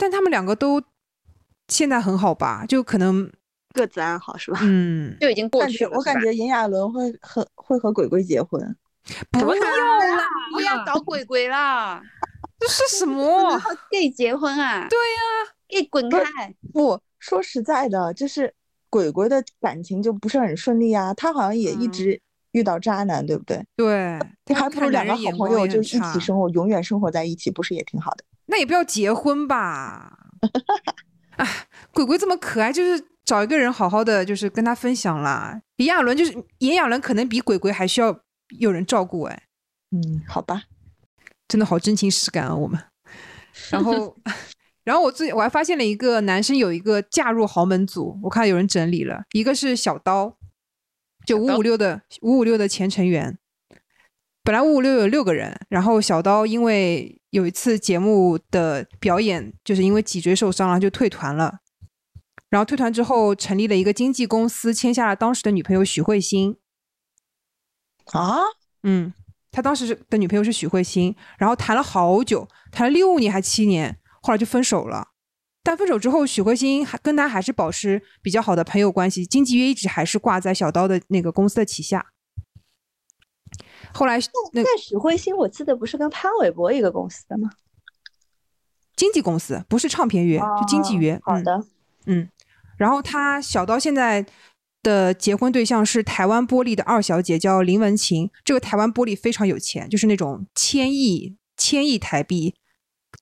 [0.00, 0.82] 但他们两个都
[1.68, 2.64] 现在很好吧？
[2.66, 3.30] 就可能
[3.74, 4.58] 各自安好是吧？
[4.64, 5.90] 嗯，就已经过感去了。
[5.96, 8.60] 我感觉炎亚纶会和会和鬼鬼结婚。
[9.30, 12.02] 不要啦，不要搞鬼鬼啦，
[12.58, 13.60] 这是什 么
[13.90, 14.86] ？gay 结婚啊？
[14.88, 16.54] 对呀、gay 滚开！
[16.72, 18.52] 不说实在的，就是
[18.88, 22.20] 鬼鬼的感情就不是很顺利啊，他好像也一嗯直
[22.52, 23.64] 遇到渣男，对不对？
[23.76, 26.20] 对，他还不如两个好朋友就一起。
[26.20, 28.24] 生活，永远生活在一起，不是也挺好的？
[28.50, 30.18] 那也不要结婚吧？
[31.36, 31.46] 啊，
[31.92, 35.62] 鬼鬼这么可爱，就是找一个人好好的，就是跟他分享啦。
[35.76, 38.20] 炎亚纶就是炎亚纶，可能比鬼鬼还需要
[38.58, 39.44] 有人照顾哎。
[39.92, 40.64] 嗯，好吧，
[41.48, 42.78] 真的好真情实感啊，我们。
[43.70, 44.16] 然后，
[44.84, 50.36] 然后我最我还发现了一个男生有一个嫁入豪门组，我看有人整理了，一个是小刀，
[51.26, 53.36] 就五五六的五五六的前成员。
[54.42, 61.60] 本来五五六有六个人，然后小刀因为有一次节目的表演，就是因为脊椎受伤了，就退团了。
[62.48, 66.56] 然后退团之后，成立了一个经纪公司，签下了当时的女朋友许慧欣。
[68.12, 68.38] 啊，
[68.82, 69.14] 嗯，
[69.52, 75.10] 他当时的女朋友是许慧欣，然后谈了好久，谈了六年还七年，后来就分手了。
[75.62, 82.06] 但分手之后，许慧欣还跟他还是保持比较好的朋友关系，经纪约一直还是挂在小刀的那个公司的旗下。
[83.92, 84.18] 后来
[84.52, 87.50] 那但许慧欣，我记得不是跟潘玮柏一个公司的吗？
[88.96, 91.18] 经纪公司不是唱片约，就经纪约。
[91.24, 91.64] 好的，
[92.06, 92.28] 嗯，
[92.76, 94.26] 然后他小刀现在
[94.82, 98.30] 的结婚对象是台湾玻璃的二小姐，叫林文琴。
[98.44, 102.54] 这个台湾玻璃非常有钱，就是那种千亿、千亿台币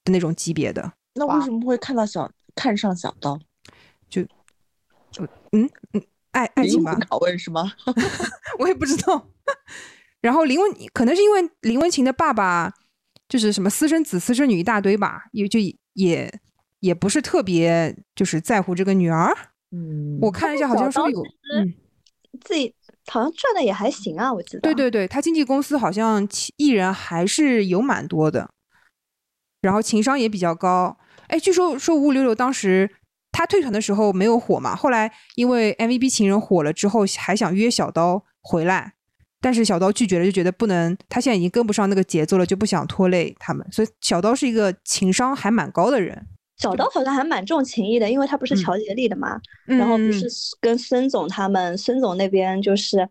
[0.05, 0.95] 的那种级别的。
[1.15, 3.39] 那为什么会看到小看上小刀？
[4.09, 4.23] 就
[5.13, 7.73] 就嗯嗯，爱爱情吧，拷问是吗？
[8.59, 9.29] 我也不知道。
[10.21, 12.73] 然后林文可能是因为林文琴的爸爸
[13.29, 15.59] 就是什么私生子、私生女一大堆吧，也就
[15.95, 16.33] 也
[16.81, 19.37] 也不是特别就是在乎这个女儿。
[19.71, 21.23] 嗯，我看了一下，好像说有
[21.55, 21.75] 嗯。
[22.43, 22.73] 自己
[23.07, 24.61] 好像赚的也还行啊，我记得。
[24.61, 28.51] 对对对，他经纪公司好像艺人还是有蛮多的，
[29.63, 30.99] 然后情商也比较高。
[31.29, 32.89] 哎，据说说五五六六当时
[33.33, 38.93] 他退团的时候没有火嘛，后来因为 MVP 情人火了之后，还想约小刀回来，
[39.41, 43.67] 但是小刀拒绝了，就觉得不能，他现在已经跟不上那个节奏了，就不想拖累他们。
[43.71, 46.27] 所以小刀是一个情商还蛮高的人。
[46.57, 50.27] 小刀好像还蛮重情义的，因为他不是乔杰利的嘛，嗯、然后不是
[50.61, 53.09] 跟孙总他们，孙总那边就是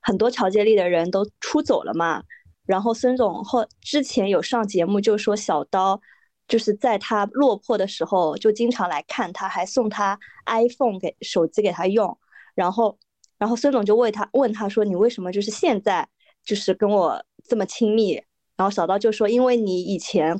[0.00, 2.22] 很多乔杰利的人都出走了嘛，
[2.64, 6.00] 然后孙总后之前有上节目就说小刀
[6.48, 12.16] 就是在他落魄的时候就经常来看他，还送他 iPhone 给手机给他用，
[12.54, 12.96] 然后
[13.38, 16.08] 然后孙总就问他问他说你为什么就是现在
[16.44, 18.14] 就是跟我这么亲密，
[18.56, 20.38] 然后小刀就说因为你以前。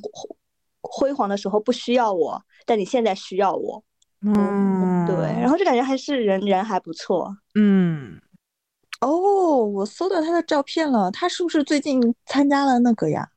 [0.88, 3.82] 辉煌的时候不需要我，但你现在需要我。
[4.20, 7.36] 嗯，对，然后就感觉还是人人还不错。
[7.56, 8.20] 嗯，
[9.00, 13.28] 哦，我搜到他的照片了，他是不是最近参加了那个呀？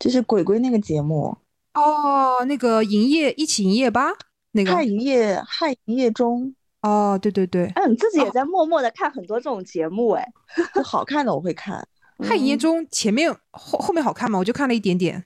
[0.00, 1.38] 就是鬼鬼那个节目
[1.74, 4.08] 哦，那个营业一起营业吧，
[4.50, 6.52] 那个嗨营业嗨营业中。
[6.82, 10.28] 哦，对对对，哎，你自己也在默默的看很多这种节目，哎，
[10.74, 11.86] 就好看的我会看。
[12.24, 14.38] 嗨营业中前面后后面好看吗？
[14.38, 15.24] 我就看了一点点。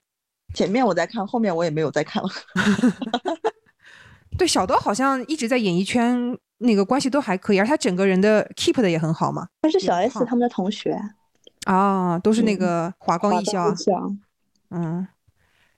[0.55, 2.29] 前面我在看，后面我也没有再看了。
[4.39, 9.49] 对，小刀好像一直在演艺圈那个关系都还可以，而他整个人的 keep 的也很好嘛。
[9.63, 10.99] 他是小 S 他们的同学
[11.65, 13.75] 啊，都是那个华光艺校。
[13.75, 14.11] 校
[14.71, 15.07] 嗯，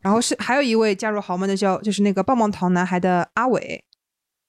[0.01, 3.85] 然后是还有一位嫁入豪门的叫就是那个棒棒糖男孩的阿伟。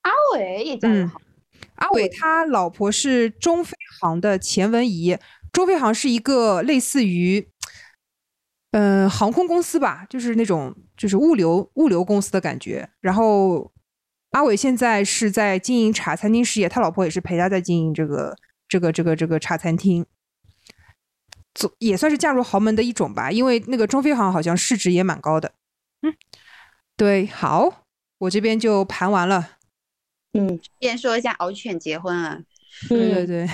[0.01, 1.61] 阿伟也嫁入好、嗯。
[1.75, 5.17] 阿伟他老婆是中飞航的钱文怡，
[5.51, 7.49] 中飞航是一个类似于。
[8.71, 12.87] 嗯、呃，航空公司吧，就是那种就是物流物流公司的感觉。
[13.01, 13.71] 然后
[14.29, 18.35] 阿伟现在是在经营茶餐厅事业，他老婆也是陪他在经营这个
[18.67, 20.05] 这个这个这个茶餐厅，
[21.55, 23.31] 总也算是嫁入豪门的一种吧。
[23.31, 25.53] 因为那个中飞航好像市值也蛮高的。
[26.03, 26.13] 嗯，
[26.95, 27.87] 对，好，
[28.19, 29.57] 我这边就盘完了。
[30.33, 32.39] 嗯，先说一下敖犬结婚了。
[32.87, 33.49] 对对对。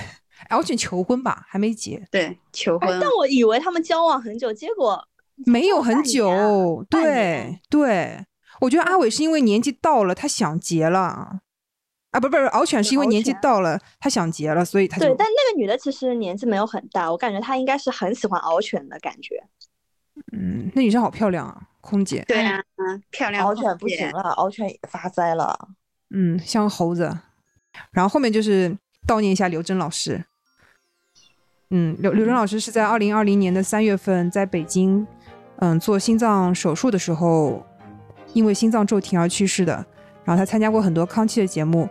[0.50, 2.06] 敖犬求婚吧，还没结。
[2.12, 3.00] 对，求婚、哎。
[3.02, 5.02] 但我以为他们交往很久，结果
[5.46, 6.86] 没有很久。
[6.90, 8.26] 对对，
[8.60, 11.40] 我觉得阿伟是因为年纪到了，他想结了。
[12.12, 15.08] 啊，不不是，敖犬是因为年纪到了，他想结了，所以他就。
[15.08, 19.42] 对，但那个女的其实年纪没有很大，我感觉她应该是很喜欢敖犬的感觉。
[20.34, 22.24] 嗯，那女生好漂亮啊，空姐。
[22.28, 23.44] 对啊，嗯，漂亮。
[23.46, 25.70] 敖犬不行了，敖犬也发腮了。
[26.10, 27.18] 嗯，像猴子。
[27.92, 28.78] 然后后面就是。
[29.08, 30.26] 悼念一下刘真老师。
[31.70, 35.06] 嗯，刘刘真老师是在二零二零年的三月份在北京，
[35.58, 37.64] 嗯，做心脏手术的时候，
[38.34, 39.74] 因为心脏骤停而去世的。
[40.24, 41.88] 然后他参加过很多康熙的节目。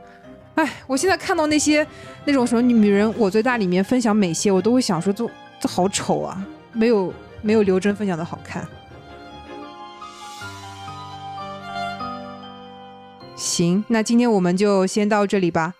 [0.56, 1.86] 哎，我现在看到那些
[2.24, 5.24] 那种什么女人我最大里面分享美些，我都会想说，这
[5.60, 8.66] 这好丑啊，没有没有刘真分享的好看。
[13.36, 15.74] 行，那今天我们就先到这里吧。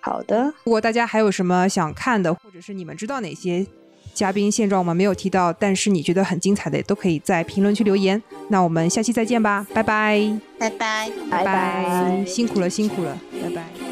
[0.00, 3.66] 好的，如果大家还有什么想看的，或者是你们知道哪些
[4.14, 8.20] 嘉宾现状我们没有提到，但是你觉得很精彩的，也都可以在评论区留言。
[8.48, 12.24] 那我们下期再见吧，拜拜，拜拜，拜拜。
[12.26, 13.89] 辛苦了，辛苦了，拜拜。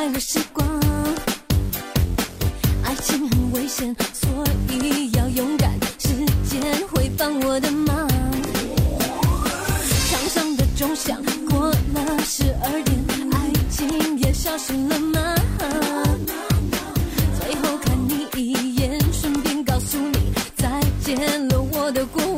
[0.00, 0.66] 快乐时光。
[2.82, 4.30] 爱情很危险，所
[4.70, 6.08] 以要勇敢，时
[6.48, 8.08] 间会帮我的忙。
[10.08, 12.98] 墙上的钟响过了十二点，
[13.30, 15.34] 爱情也消失了吗？
[17.38, 22.29] 最后看你一眼，顺便告诉你再见了我的过。